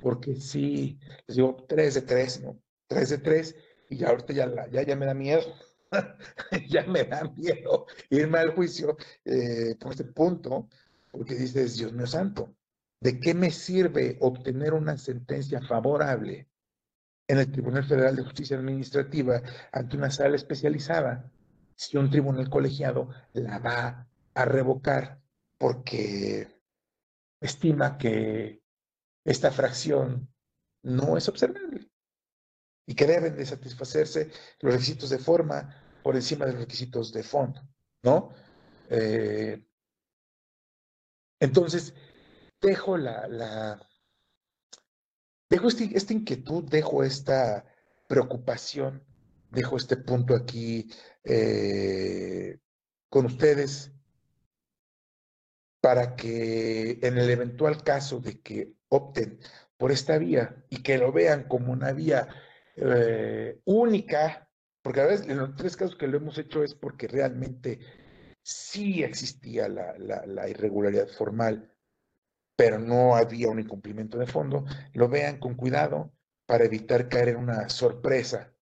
porque 0.00 0.36
sí, 0.36 0.98
les 1.26 1.36
digo, 1.36 1.64
tres 1.68 1.94
de 1.94 2.02
tres, 2.02 2.40
¿no? 2.40 2.62
Tres 2.86 3.10
de 3.10 3.18
tres, 3.18 3.56
y 3.90 3.96
ya 3.96 4.08
ahorita 4.08 4.32
ya, 4.32 4.68
ya, 4.70 4.82
ya 4.82 4.96
me 4.96 5.06
da 5.06 5.14
miedo, 5.14 5.42
ya 6.68 6.86
me 6.86 7.04
da 7.04 7.24
miedo 7.36 7.86
irme 8.10 8.38
al 8.38 8.54
juicio 8.54 8.96
eh, 9.24 9.74
por 9.78 9.92
este 9.92 10.04
punto, 10.04 10.68
porque 11.10 11.34
dices, 11.34 11.76
Dios 11.76 11.92
mío 11.92 12.06
santo, 12.06 12.54
¿de 13.00 13.18
qué 13.20 13.34
me 13.34 13.50
sirve 13.50 14.18
obtener 14.20 14.74
una 14.74 14.96
sentencia 14.98 15.60
favorable 15.62 16.48
en 17.28 17.38
el 17.38 17.52
Tribunal 17.52 17.84
Federal 17.84 18.16
de 18.16 18.24
Justicia 18.24 18.56
Administrativa 18.56 19.42
ante 19.72 19.96
una 19.96 20.10
sala 20.10 20.36
especializada 20.36 21.30
si 21.76 21.96
un 21.96 22.10
tribunal 22.10 22.50
colegiado 22.50 23.10
la 23.34 23.58
va 23.58 24.08
a 24.34 24.44
revocar 24.44 25.20
porque 25.58 26.48
estima 27.40 27.98
que 27.98 28.62
esta 29.24 29.50
fracción 29.50 30.28
no 30.82 31.16
es 31.16 31.28
observable 31.28 31.77
y 32.88 32.94
que 32.94 33.06
deben 33.06 33.36
de 33.36 33.44
satisfacerse 33.44 34.30
los 34.60 34.72
requisitos 34.72 35.10
de 35.10 35.18
forma 35.18 35.76
por 36.02 36.16
encima 36.16 36.46
de 36.46 36.52
los 36.52 36.62
requisitos 36.62 37.12
de 37.12 37.22
fondo, 37.22 37.60
¿no? 38.02 38.30
Eh, 38.88 39.62
entonces, 41.38 41.92
dejo 42.62 42.96
la, 42.96 43.78
dejo 45.50 45.68
este, 45.68 45.90
esta 45.94 46.14
inquietud, 46.14 46.64
dejo 46.64 47.04
esta 47.04 47.66
preocupación, 48.08 49.04
dejo 49.50 49.76
este 49.76 49.98
punto 49.98 50.34
aquí 50.34 50.90
eh, 51.24 52.58
con 53.10 53.26
ustedes 53.26 53.92
para 55.82 56.16
que 56.16 57.00
en 57.02 57.18
el 57.18 57.28
eventual 57.28 57.84
caso 57.84 58.18
de 58.18 58.40
que 58.40 58.72
opten 58.88 59.40
por 59.76 59.92
esta 59.92 60.16
vía 60.16 60.64
y 60.70 60.82
que 60.82 60.96
lo 60.96 61.12
vean 61.12 61.46
como 61.48 61.70
una 61.70 61.92
vía 61.92 62.28
eh, 62.80 63.60
única, 63.64 64.48
porque 64.82 65.00
a 65.00 65.06
veces 65.06 65.28
en 65.28 65.38
los 65.38 65.54
tres 65.56 65.76
casos 65.76 65.96
que 65.96 66.06
lo 66.06 66.18
hemos 66.18 66.38
hecho 66.38 66.62
es 66.62 66.74
porque 66.74 67.08
realmente 67.08 67.80
sí 68.42 69.02
existía 69.02 69.68
la, 69.68 70.48
irregularidad 70.48 71.08
formal, 71.08 71.74
pero 72.56 72.78
no 72.78 73.16
había 73.16 73.48
un 73.48 73.60
incumplimiento 73.60 74.18
de 74.18 74.26
fondo, 74.26 74.64
lo 74.94 75.08
vean 75.08 75.38
con 75.38 75.54
cuidado 75.54 76.12
para 76.46 76.64
evitar 76.64 77.08
caer 77.08 77.30
en 77.30 77.36
una 77.36 77.68
sorpresa. 77.68 78.52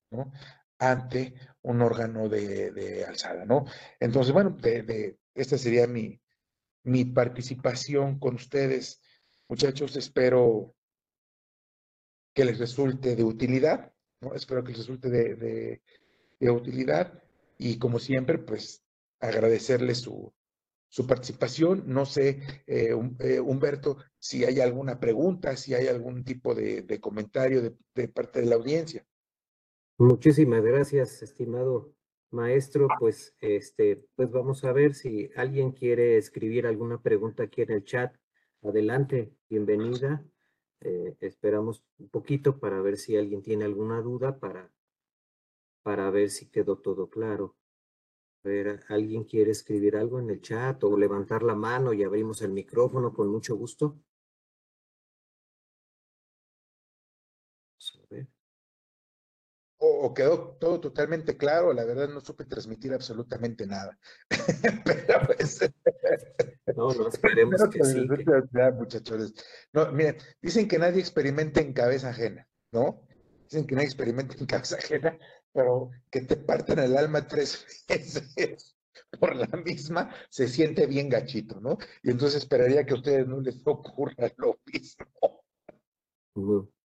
Ante 0.78 1.34
un 1.62 1.80
órgano 1.82 2.28
de, 2.28 3.04
alzada, 3.06 3.44
¿no? 3.44 3.64
Entonces, 3.98 4.32
bueno, 4.32 4.50
de, 4.50 5.18
esta 5.34 5.58
sería 5.58 5.86
mi 5.86 7.04
participación 7.06 8.18
con 8.18 8.34
ustedes. 8.34 9.00
Muchachos, 9.48 9.96
espero 9.96 10.74
que 12.36 12.44
les 12.44 12.58
resulte 12.58 13.16
de 13.16 13.24
utilidad, 13.24 13.92
Espero 14.34 14.62
que 14.62 14.70
les 14.70 14.78
resulte 14.78 15.10
de, 15.10 15.80
utilidad 16.50 17.22
y 17.58 17.78
como 17.78 17.98
siempre, 17.98 18.38
pues 18.38 18.82
agradecerles 19.20 19.98
su, 19.98 20.32
participación. 21.06 21.84
No 21.86 22.06
sé, 22.06 22.42
eh, 22.66 22.94
eh, 23.20 23.40
Humberto, 23.40 23.98
si 24.18 24.44
hay 24.44 24.60
alguna 24.60 24.98
pregunta, 24.98 25.56
si 25.56 25.74
hay 25.74 25.86
algún 25.88 26.24
tipo 26.24 26.54
de, 26.54 27.00
comentario 27.00 27.62
de, 27.62 27.74
de, 27.94 28.08
parte 28.08 28.40
de 28.40 28.46
la 28.46 28.56
audiencia. 28.56 29.06
Muchísimas 29.98 30.62
gracias, 30.62 31.22
estimado 31.22 31.96
Maestro, 32.30 32.88
pues, 32.98 33.34
este, 33.40 34.04
pues 34.14 34.30
vamos 34.30 34.64
a 34.64 34.72
ver 34.72 34.94
si 34.94 35.30
alguien 35.36 35.72
quiere 35.72 36.18
escribir 36.18 36.66
alguna 36.66 37.00
pregunta 37.00 37.44
aquí 37.44 37.62
en 37.62 37.72
el 37.72 37.84
chat. 37.84 38.14
Adelante, 38.62 39.32
bienvenida. 39.48 40.24
Eh, 40.80 41.16
esperamos 41.20 41.82
un 41.98 42.08
poquito 42.08 42.58
para 42.58 42.80
ver 42.80 42.96
si 42.96 43.16
alguien 43.16 43.42
tiene 43.42 43.64
alguna 43.64 44.00
duda 44.00 44.38
para, 44.38 44.72
para 45.82 46.10
ver 46.10 46.30
si 46.30 46.50
quedó 46.50 46.78
todo 46.78 47.08
claro. 47.08 47.56
A 48.44 48.48
ver, 48.48 48.84
¿alguien 48.88 49.24
quiere 49.24 49.50
escribir 49.50 49.96
algo 49.96 50.20
en 50.20 50.30
el 50.30 50.40
chat 50.40 50.82
o 50.84 50.96
levantar 50.96 51.42
la 51.42 51.54
mano 51.54 51.92
y 51.92 52.04
abrimos 52.04 52.42
el 52.42 52.52
micrófono 52.52 53.12
con 53.12 53.28
mucho 53.28 53.56
gusto? 53.56 53.98
O, 60.00 60.14
quedó 60.14 60.56
todo 60.60 60.80
totalmente 60.80 61.36
claro, 61.36 61.72
la 61.72 61.84
verdad 61.84 62.08
no 62.08 62.20
supe 62.20 62.44
transmitir 62.44 62.92
absolutamente 62.92 63.66
nada. 63.66 63.98
Pero 64.84 65.20
pues, 65.26 65.60
no, 66.76 66.92
no, 66.92 67.08
esperemos 67.08 67.62
que 67.70 67.84
sí. 67.84 68.06
muchachos. 68.74 69.34
No, 69.72 69.92
miren, 69.92 70.16
dicen 70.40 70.68
que 70.68 70.78
nadie 70.78 71.00
experimenta 71.00 71.60
en 71.60 71.72
cabeza 71.72 72.10
ajena, 72.10 72.46
¿no? 72.72 73.06
Dicen 73.44 73.66
que 73.66 73.74
nadie 73.74 73.86
experimenta 73.86 74.36
en 74.38 74.46
cabeza 74.46 74.76
ajena, 74.76 75.16
pero 75.52 75.90
que 76.10 76.22
te 76.22 76.36
partan 76.36 76.80
el 76.80 76.96
alma 76.96 77.26
tres 77.26 77.64
veces 77.88 78.76
por 79.18 79.34
la 79.36 79.46
misma, 79.46 80.14
se 80.28 80.48
siente 80.48 80.86
bien 80.86 81.08
gachito, 81.08 81.60
¿no? 81.60 81.78
Y 82.02 82.10
entonces 82.10 82.42
esperaría 82.42 82.84
que 82.84 82.92
a 82.92 82.96
ustedes 82.96 83.26
no 83.26 83.40
les 83.40 83.60
ocurra 83.64 84.32
lo 84.36 84.58
mismo. 84.66 85.06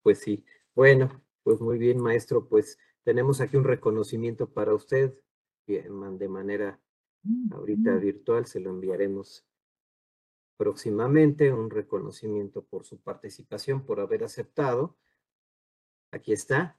Pues 0.02 0.20
sí. 0.20 0.44
Bueno, 0.74 1.24
pues 1.42 1.60
muy 1.60 1.78
bien, 1.78 2.00
maestro. 2.00 2.46
Pues 2.48 2.78
tenemos 3.04 3.40
aquí 3.40 3.56
un 3.56 3.64
reconocimiento 3.64 4.50
para 4.52 4.74
usted 4.74 5.14
de 5.66 6.28
manera 6.28 6.80
ahorita 7.52 7.96
virtual. 7.96 8.46
Se 8.46 8.60
lo 8.60 8.70
enviaremos 8.70 9.46
próximamente. 10.56 11.52
Un 11.52 11.70
reconocimiento 11.70 12.64
por 12.64 12.84
su 12.84 13.00
participación, 13.00 13.84
por 13.84 14.00
haber 14.00 14.24
aceptado. 14.24 14.96
Aquí 16.12 16.32
está. 16.32 16.78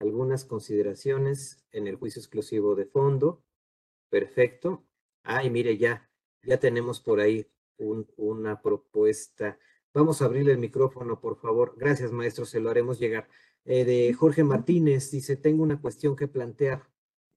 Algunas 0.00 0.44
consideraciones 0.44 1.64
en 1.70 1.86
el 1.86 1.96
juicio 1.96 2.20
exclusivo 2.20 2.74
de 2.74 2.86
fondo. 2.86 3.44
Perfecto. 4.10 4.84
Ay, 5.22 5.50
mire, 5.50 5.78
ya, 5.78 6.10
ya 6.42 6.58
tenemos 6.58 7.00
por 7.00 7.20
ahí 7.20 7.46
una 7.78 8.60
propuesta. 8.60 9.58
Vamos 9.94 10.20
a 10.20 10.26
abrirle 10.26 10.52
el 10.52 10.58
micrófono, 10.58 11.20
por 11.20 11.36
favor. 11.36 11.74
Gracias, 11.76 12.12
maestro, 12.12 12.44
se 12.44 12.60
lo 12.60 12.70
haremos 12.70 12.98
llegar. 12.98 13.28
Eh, 13.64 13.84
de 13.84 14.12
Jorge 14.12 14.44
Martínez, 14.44 15.10
dice, 15.10 15.36
tengo 15.36 15.62
una 15.62 15.80
cuestión 15.80 16.14
que 16.16 16.28
plantear. 16.28 16.88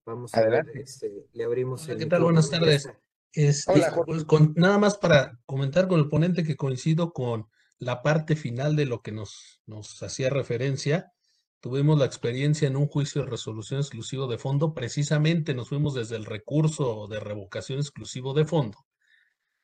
Vamos 0.06 0.34
a 0.36 0.42
ver, 0.42 0.66
este, 0.76 1.28
le 1.34 1.44
abrimos 1.44 1.88
el 1.90 1.98
¿Qué 1.98 2.06
tal? 2.06 2.24
Buenas 2.24 2.50
tardes. 2.50 2.90
Este, 3.34 3.82
pues, 4.06 4.26
nada 4.56 4.78
más 4.78 4.98
para 4.98 5.40
comentar 5.46 5.88
con 5.88 6.00
el 6.00 6.10
ponente 6.10 6.44
que 6.44 6.56
coincido 6.56 7.14
con 7.14 7.48
la 7.78 8.02
parte 8.02 8.36
final 8.36 8.76
de 8.76 8.86
lo 8.86 9.02
que 9.02 9.12
nos, 9.12 9.62
nos 9.66 10.02
hacía 10.02 10.30
referencia. 10.30 11.12
Tuvimos 11.60 12.00
la 12.00 12.06
experiencia 12.06 12.68
en 12.68 12.78
un 12.78 12.88
juicio 12.88 13.22
de 13.22 13.30
resolución 13.30 13.80
exclusivo 13.80 14.28
de 14.28 14.38
fondo. 14.38 14.74
Precisamente 14.74 15.54
nos 15.54 15.70
fuimos 15.70 15.94
desde 15.94 16.16
el 16.16 16.26
recurso 16.26 17.08
de 17.08 17.20
revocación 17.20 17.80
exclusivo 17.80 18.34
de 18.34 18.46
fondo. 18.46 18.86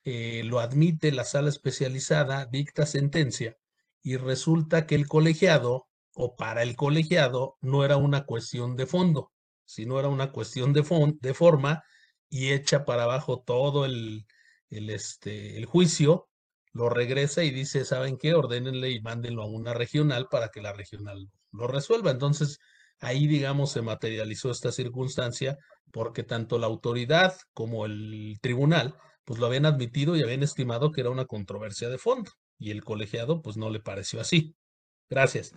Eh, 0.03 0.43
lo 0.43 0.59
admite 0.59 1.11
la 1.11 1.23
sala 1.23 1.49
especializada, 1.49 2.45
dicta 2.45 2.85
sentencia 2.85 3.57
y 4.01 4.17
resulta 4.17 4.85
que 4.85 4.95
el 4.95 5.07
colegiado 5.07 5.87
o 6.15 6.35
para 6.35 6.63
el 6.63 6.75
colegiado 6.75 7.57
no 7.61 7.83
era 7.85 7.97
una 7.97 8.25
cuestión 8.25 8.75
de 8.75 8.85
fondo, 8.85 9.31
sino 9.65 9.99
era 9.99 10.09
una 10.09 10.31
cuestión 10.31 10.73
de, 10.73 10.83
de 11.21 11.33
forma 11.33 11.83
y 12.29 12.51
echa 12.51 12.85
para 12.85 13.03
abajo 13.03 13.43
todo 13.45 13.85
el, 13.85 14.25
el, 14.69 14.89
este, 14.89 15.57
el 15.57 15.65
juicio, 15.65 16.29
lo 16.73 16.89
regresa 16.89 17.43
y 17.43 17.51
dice, 17.51 17.85
¿saben 17.85 18.17
qué? 18.17 18.33
Ordénenle 18.33 18.91
y 18.91 19.01
mándenlo 19.01 19.43
a 19.43 19.47
una 19.47 19.73
regional 19.73 20.27
para 20.29 20.49
que 20.49 20.61
la 20.61 20.73
regional 20.73 21.29
lo 21.51 21.67
resuelva. 21.67 22.11
Entonces, 22.11 22.59
ahí, 22.99 23.27
digamos, 23.27 23.71
se 23.71 23.81
materializó 23.81 24.49
esta 24.49 24.71
circunstancia 24.71 25.57
porque 25.91 26.23
tanto 26.23 26.57
la 26.57 26.67
autoridad 26.67 27.35
como 27.53 27.85
el 27.85 28.37
tribunal, 28.41 28.95
pues 29.25 29.39
lo 29.39 29.45
habían 29.45 29.67
admitido 29.67 30.15
y 30.15 30.23
habían 30.23 30.41
estimado 30.41 30.91
que 30.91 31.01
era 31.01 31.11
una 31.11 31.25
controversia 31.25 31.89
de 31.89 31.99
fondo. 31.99 32.31
Y 32.57 32.71
el 32.71 32.83
colegiado, 32.83 33.41
pues 33.43 33.57
no 33.57 33.69
le 33.69 33.79
pareció 33.79 34.19
así. 34.19 34.55
Gracias. 35.09 35.53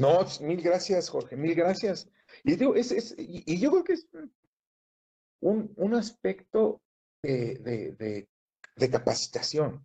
No, 0.00 0.26
mil 0.40 0.62
gracias, 0.62 1.10
Jorge, 1.10 1.36
mil 1.36 1.54
gracias. 1.54 2.08
Y, 2.42 2.56
digo, 2.56 2.74
es, 2.74 2.90
es, 2.90 3.14
y, 3.18 3.58
yo 3.58 3.70
creo 3.70 3.84
que 3.84 3.92
es 3.92 4.08
un, 5.40 5.72
un 5.76 5.94
aspecto 5.94 6.80
de, 7.22 7.56
de, 7.98 8.26
de, 8.76 8.90
capacitación, 8.90 9.84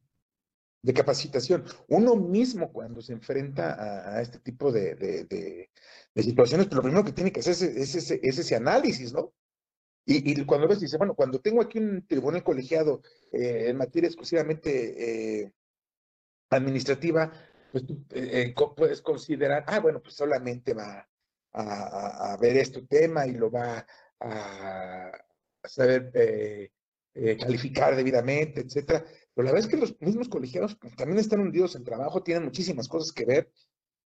de 0.81 0.93
capacitación. 0.93 1.65
Uno 1.89 2.15
mismo 2.15 2.71
cuando 2.71 3.01
se 3.01 3.11
enfrenta 3.11 4.15
a, 4.15 4.21
este 4.21 4.39
tipo 4.39 4.71
de, 4.71 5.69
situaciones, 6.15 6.67
pues 6.67 6.77
lo 6.77 6.83
primero 6.83 7.03
que 7.03 7.11
tiene 7.11 7.33
que 7.33 7.41
hacer 7.41 7.53
es, 7.53 7.95
ese, 7.95 8.19
ese, 8.23 8.55
análisis, 8.55 9.11
¿no? 9.11 9.33
Y, 10.05 10.31
y, 10.31 10.45
cuando 10.45 10.67
ves, 10.67 10.79
dice, 10.79 10.97
bueno, 10.97 11.13
cuando 11.13 11.41
tengo 11.41 11.61
aquí 11.61 11.79
un 11.79 12.07
tribunal 12.07 12.41
colegiado 12.43 13.01
eh, 13.33 13.65
en 13.67 13.77
materia 13.77 14.07
exclusivamente 14.07 15.41
eh, 15.41 15.51
administrativa, 16.51 17.33
pues 17.75 17.87
tú 17.87 18.05
eh, 18.11 18.53
eh, 18.55 18.55
puedes 18.73 19.01
considerar, 19.01 19.65
ah, 19.67 19.81
bueno, 19.81 20.01
pues 20.01 20.15
solamente 20.15 20.73
va 20.73 21.05
a, 21.51 22.37
ver 22.39 22.55
este 22.55 22.83
tema 22.83 23.27
y 23.27 23.33
lo 23.33 23.51
va 23.51 23.85
a, 24.21 25.11
saber 25.65 26.09
eh, 26.13 27.37
calificar 27.37 27.97
debidamente, 27.97 28.61
etcétera. 28.61 29.03
Pero 29.33 29.45
la 29.45 29.51
verdad 29.51 29.67
es 29.67 29.67
que 29.67 29.75
los 29.75 29.99
mismos 29.99 30.29
colegiados 30.29 30.77
pues, 30.77 30.95
también 30.95 31.19
están 31.19 31.41
hundidos 31.41 31.75
en 31.75 31.83
trabajo, 31.83 32.23
tienen 32.23 32.45
muchísimas 32.45 32.87
cosas 32.87 33.11
que 33.11 33.25
ver. 33.25 33.51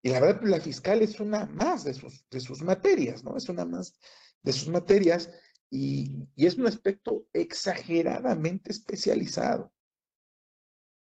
Y 0.02 0.10
la 0.10 0.20
verdad, 0.20 0.42
pues, 0.42 0.52
la 0.52 0.60
fiscal 0.60 1.02
es 1.02 1.22
una 1.22 1.46
más 1.46 1.86
de 1.86 1.94
sus, 1.94 2.28
de 2.30 2.42
sus 2.42 2.62
materias, 2.62 3.24
¿no? 3.24 3.38
Es 3.38 3.48
una 3.48 3.64
más 3.64 3.98
de 4.44 4.52
sus 4.52 4.68
materias 4.68 5.30
y, 5.70 6.28
y 6.36 6.46
es 6.46 6.58
un 6.58 6.68
aspecto 6.68 7.26
exageradamente 7.32 8.74
especializado. 8.74 9.72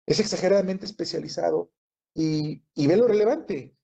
Es 0.06 0.20
exageradamente 0.20 0.86
especializado 0.86 1.72
y, 2.14 2.61
ve 2.76 2.97
lo 2.97 3.07
relevante. 3.07 3.76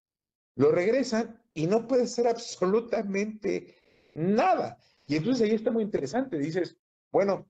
Lo 0.55 0.71
regresan 0.71 1.41
y 1.53 1.67
no 1.67 1.87
puede 1.87 2.07
ser 2.07 2.27
absolutamente 2.27 3.75
nada. 4.15 4.77
Y 5.07 5.15
entonces 5.15 5.47
ahí 5.47 5.55
está 5.55 5.71
muy 5.71 5.83
interesante. 5.83 6.37
Dices, 6.37 6.77
bueno, 7.11 7.49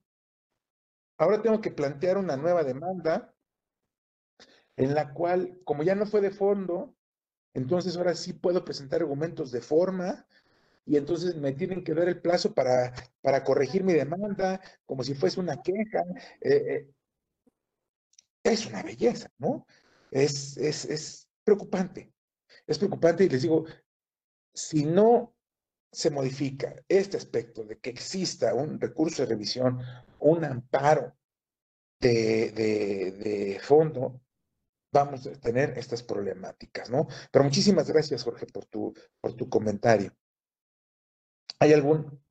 ahora 1.18 1.42
tengo 1.42 1.60
que 1.62 1.72
plantear 1.72 2.18
una 2.18 2.38
nueva 2.38 2.64
demanda 2.64 3.34
en 4.78 4.94
la 4.94 5.14
cual, 5.14 5.60
como 5.66 5.84
ya 5.84 5.96
no 5.96 6.06
fue 6.06 6.22
de 6.22 6.32
fondo, 6.32 6.96
entonces 7.54 7.98
ahora 7.98 8.16
sí 8.16 8.32
puedo 8.34 8.64
presentar 8.64 9.02
argumentos 9.02 9.52
de 9.52 9.60
forma 9.60 10.26
y 10.86 10.96
entonces 10.96 11.36
me 11.36 11.52
tienen 11.52 11.84
que 11.84 11.94
dar 11.94 12.08
el 12.08 12.22
plazo 12.22 12.54
para, 12.54 12.94
para 13.22 13.44
corregir 13.44 13.84
mi 13.84 13.94
demanda, 13.94 14.62
como 14.86 15.04
si 15.04 15.14
fuese 15.14 15.40
una 15.40 15.62
queja. 15.62 16.04
Eh, 16.42 16.52
eh, 16.52 16.94
es 18.44 18.66
una 18.66 18.82
belleza, 18.82 19.30
¿no? 19.38 19.68
Es, 20.12 20.58
es, 20.58 20.86
es 20.86 21.30
preocupante. 21.44 22.14
Es 22.68 22.78
preocupante 22.78 23.24
y 23.24 23.30
les 23.30 23.42
digo, 23.42 23.66
si 24.54 24.86
no 24.86 25.36
se 25.92 26.12
modifica 26.12 26.76
este 26.88 27.18
aspecto 27.18 27.64
de 27.64 27.80
que 27.80 27.90
exista 27.90 28.54
un 28.54 28.80
recurso 28.80 29.24
de 29.24 29.30
revisión, 29.30 29.82
un 30.20 30.44
amparo 30.46 31.16
de, 32.00 32.52
de, 32.52 33.60
fondo, 33.60 34.22
vamos 34.92 35.26
a 35.28 35.34
tener 35.34 35.78
estas 35.78 36.04
problemáticas, 36.04 36.90
¿no? 36.90 37.08
Pero 37.32 37.44
muchísimas 37.44 37.90
gracias, 37.90 38.24
Jorge, 38.24 38.46
por 38.46 38.66
tu, 38.66 38.94
por 39.20 39.34
tu 39.34 39.50
comentario. 39.50 40.16
¿Hay 41.60 41.74
algún? 41.74 42.24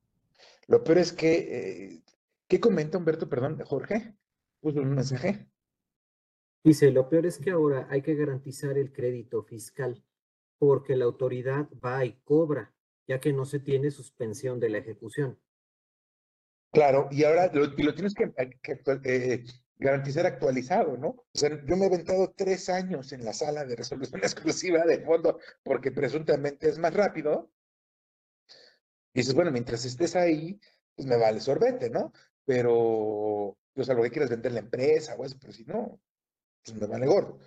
Lo 0.67 0.83
peor 0.83 0.99
es 0.99 1.13
que, 1.13 1.33
eh, 1.33 2.03
¿qué 2.47 2.59
comenta 2.59 2.97
Humberto, 2.97 3.29
perdón, 3.29 3.59
Jorge? 3.65 4.15
Puso 4.61 4.79
un 4.79 4.95
mensaje. 4.95 5.47
Dice, 6.63 6.91
lo 6.91 7.09
peor 7.09 7.25
es 7.25 7.39
que 7.39 7.51
ahora 7.51 7.87
hay 7.89 8.01
que 8.01 8.15
garantizar 8.15 8.77
el 8.77 8.91
crédito 8.91 9.43
fiscal 9.43 10.03
porque 10.57 10.95
la 10.95 11.05
autoridad 11.05 11.69
va 11.83 12.03
y 12.03 12.19
cobra, 12.23 12.73
ya 13.07 13.19
que 13.19 13.31
no 13.31 13.45
se 13.45 13.59
tiene 13.59 13.91
suspensión 13.91 14.59
de 14.59 14.69
la 14.69 14.79
ejecución. 14.79 15.39
Claro, 16.71 17.07
y 17.11 17.23
ahora 17.23 17.49
lo, 17.53 17.65
lo 17.65 17.95
tienes 17.95 18.13
que, 18.13 18.31
eh, 19.05 19.45
garantizar 19.77 20.25
actualizado, 20.25 20.97
¿no? 20.97 21.07
O 21.07 21.25
sea, 21.33 21.49
yo 21.65 21.77
me 21.77 21.85
he 21.85 21.87
aventado 21.87 22.33
tres 22.35 22.69
años 22.69 23.11
en 23.13 23.23
la 23.23 23.33
sala 23.33 23.65
de 23.65 23.75
resolución 23.75 24.21
exclusiva 24.23 24.85
de 24.85 24.99
fondo 24.99 25.39
porque 25.63 25.91
presuntamente 25.91 26.69
es 26.69 26.77
más 26.77 26.93
rápido. 26.93 27.49
Y 29.13 29.21
dices, 29.21 29.33
bueno, 29.33 29.51
mientras 29.51 29.85
estés 29.85 30.15
ahí, 30.15 30.59
pues 30.95 31.07
me 31.07 31.17
vale 31.17 31.39
sorbete, 31.39 31.89
¿no? 31.89 32.11
Pero, 32.45 32.73
o 32.75 33.57
sea, 33.81 33.95
lo 33.95 34.03
que 34.03 34.11
quieres 34.11 34.29
vender 34.29 34.51
la 34.51 34.59
empresa 34.59 35.15
o 35.15 35.25
eso, 35.25 35.37
pero 35.39 35.53
si 35.53 35.63
no, 35.63 35.99
pues 36.63 36.77
me 36.77 36.87
vale 36.87 37.07
gordo. 37.07 37.39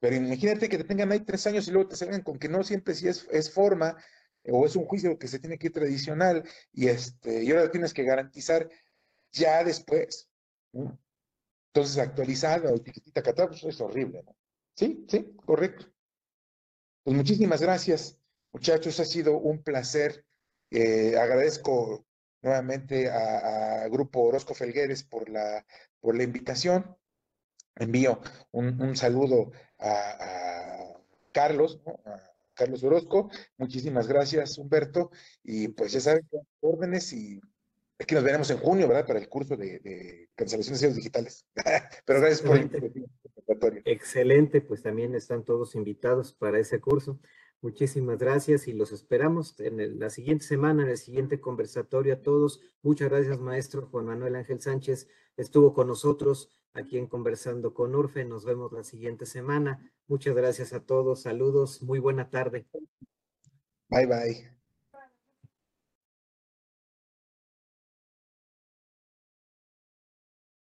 Pero 0.00 0.16
imagínate 0.16 0.68
que 0.68 0.78
te 0.78 0.84
tengan 0.84 1.10
ahí 1.12 1.20
tres 1.20 1.46
años 1.46 1.66
y 1.68 1.70
luego 1.70 1.88
te 1.88 1.96
salgan 1.96 2.22
con 2.22 2.38
que 2.38 2.48
no 2.48 2.62
siempre 2.62 2.94
si 2.94 3.08
es, 3.08 3.26
es 3.30 3.52
forma 3.52 3.96
o 4.48 4.66
es 4.66 4.76
un 4.76 4.84
juicio 4.84 5.18
que 5.18 5.28
se 5.28 5.38
tiene 5.38 5.58
que 5.58 5.68
ir 5.68 5.72
tradicional 5.72 6.44
y, 6.72 6.88
este, 6.88 7.42
y 7.42 7.50
ahora 7.50 7.70
tienes 7.70 7.92
que 7.92 8.04
garantizar 8.04 8.68
ya 9.32 9.64
después. 9.64 10.28
Entonces, 10.72 11.98
actualizada 11.98 12.72
o 12.72 12.80
tiquetita 12.80 13.22
catar, 13.22 13.48
pues 13.48 13.64
es 13.64 13.80
horrible, 13.80 14.22
¿no? 14.24 14.36
Sí, 14.74 15.04
sí, 15.08 15.34
correcto. 15.44 15.86
Pues 17.02 17.16
muchísimas 17.16 17.60
gracias, 17.60 18.18
muchachos. 18.52 19.00
Ha 19.00 19.04
sido 19.04 19.38
un 19.38 19.62
placer. 19.62 20.24
Eh, 20.70 21.16
agradezco 21.16 22.06
nuevamente 22.42 23.08
a, 23.10 23.88
Grupo 23.88 24.22
Orozco 24.22 24.54
Felgueres 24.54 25.04
por 25.04 25.28
la, 25.28 25.64
por 26.00 26.16
la 26.16 26.24
invitación 26.24 26.96
envío 27.76 28.20
un, 28.52 28.96
saludo 28.96 29.52
a, 29.78 30.94
Carlos, 31.32 31.80
Carlos 32.54 32.82
Orozco. 32.82 33.30
Muchísimas 33.58 34.08
gracias, 34.08 34.58
Humberto. 34.58 35.10
Y 35.42 35.68
pues 35.68 35.92
ya 35.92 36.00
saben, 36.00 36.28
órdenes 36.60 37.12
y 37.12 37.40
aquí 37.98 38.14
nos 38.14 38.24
veremos 38.24 38.50
en 38.50 38.58
junio, 38.58 38.88
¿verdad? 38.88 39.06
Para 39.06 39.18
el 39.18 39.28
curso 39.28 39.56
de, 39.56 39.78
de 39.80 40.48
sellos 40.48 40.96
digitales. 40.96 41.44
Pero 42.06 42.20
gracias 42.20 42.42
por 42.42 42.56
el 42.56 42.70
Excelente, 43.84 44.60
pues 44.60 44.82
también 44.82 45.14
están 45.14 45.44
todos 45.44 45.76
invitados 45.76 46.32
para 46.32 46.58
ese 46.58 46.80
curso. 46.80 47.20
Muchísimas 47.62 48.18
gracias 48.18 48.68
y 48.68 48.72
los 48.72 48.92
esperamos 48.92 49.58
en 49.60 49.98
la 49.98 50.10
siguiente 50.10 50.44
semana, 50.44 50.82
en 50.82 50.90
el 50.90 50.98
siguiente 50.98 51.40
conversatorio 51.40 52.14
a 52.14 52.22
todos. 52.22 52.60
Muchas 52.82 53.08
gracias, 53.08 53.38
maestro 53.38 53.86
Juan 53.86 54.06
Manuel 54.06 54.36
Ángel 54.36 54.60
Sánchez. 54.60 55.08
Estuvo 55.36 55.72
con 55.72 55.86
nosotros 55.88 56.50
aquí 56.76 56.98
en 56.98 57.06
Conversando 57.06 57.74
con 57.74 57.94
Urfe. 57.94 58.24
Nos 58.24 58.44
vemos 58.44 58.72
la 58.72 58.84
siguiente 58.84 59.26
semana. 59.26 59.92
Muchas 60.06 60.34
gracias 60.34 60.72
a 60.72 60.80
todos. 60.80 61.22
Saludos. 61.22 61.82
Muy 61.82 61.98
buena 61.98 62.30
tarde. 62.30 62.66
Bye, 63.88 64.06
bye. 64.06 64.55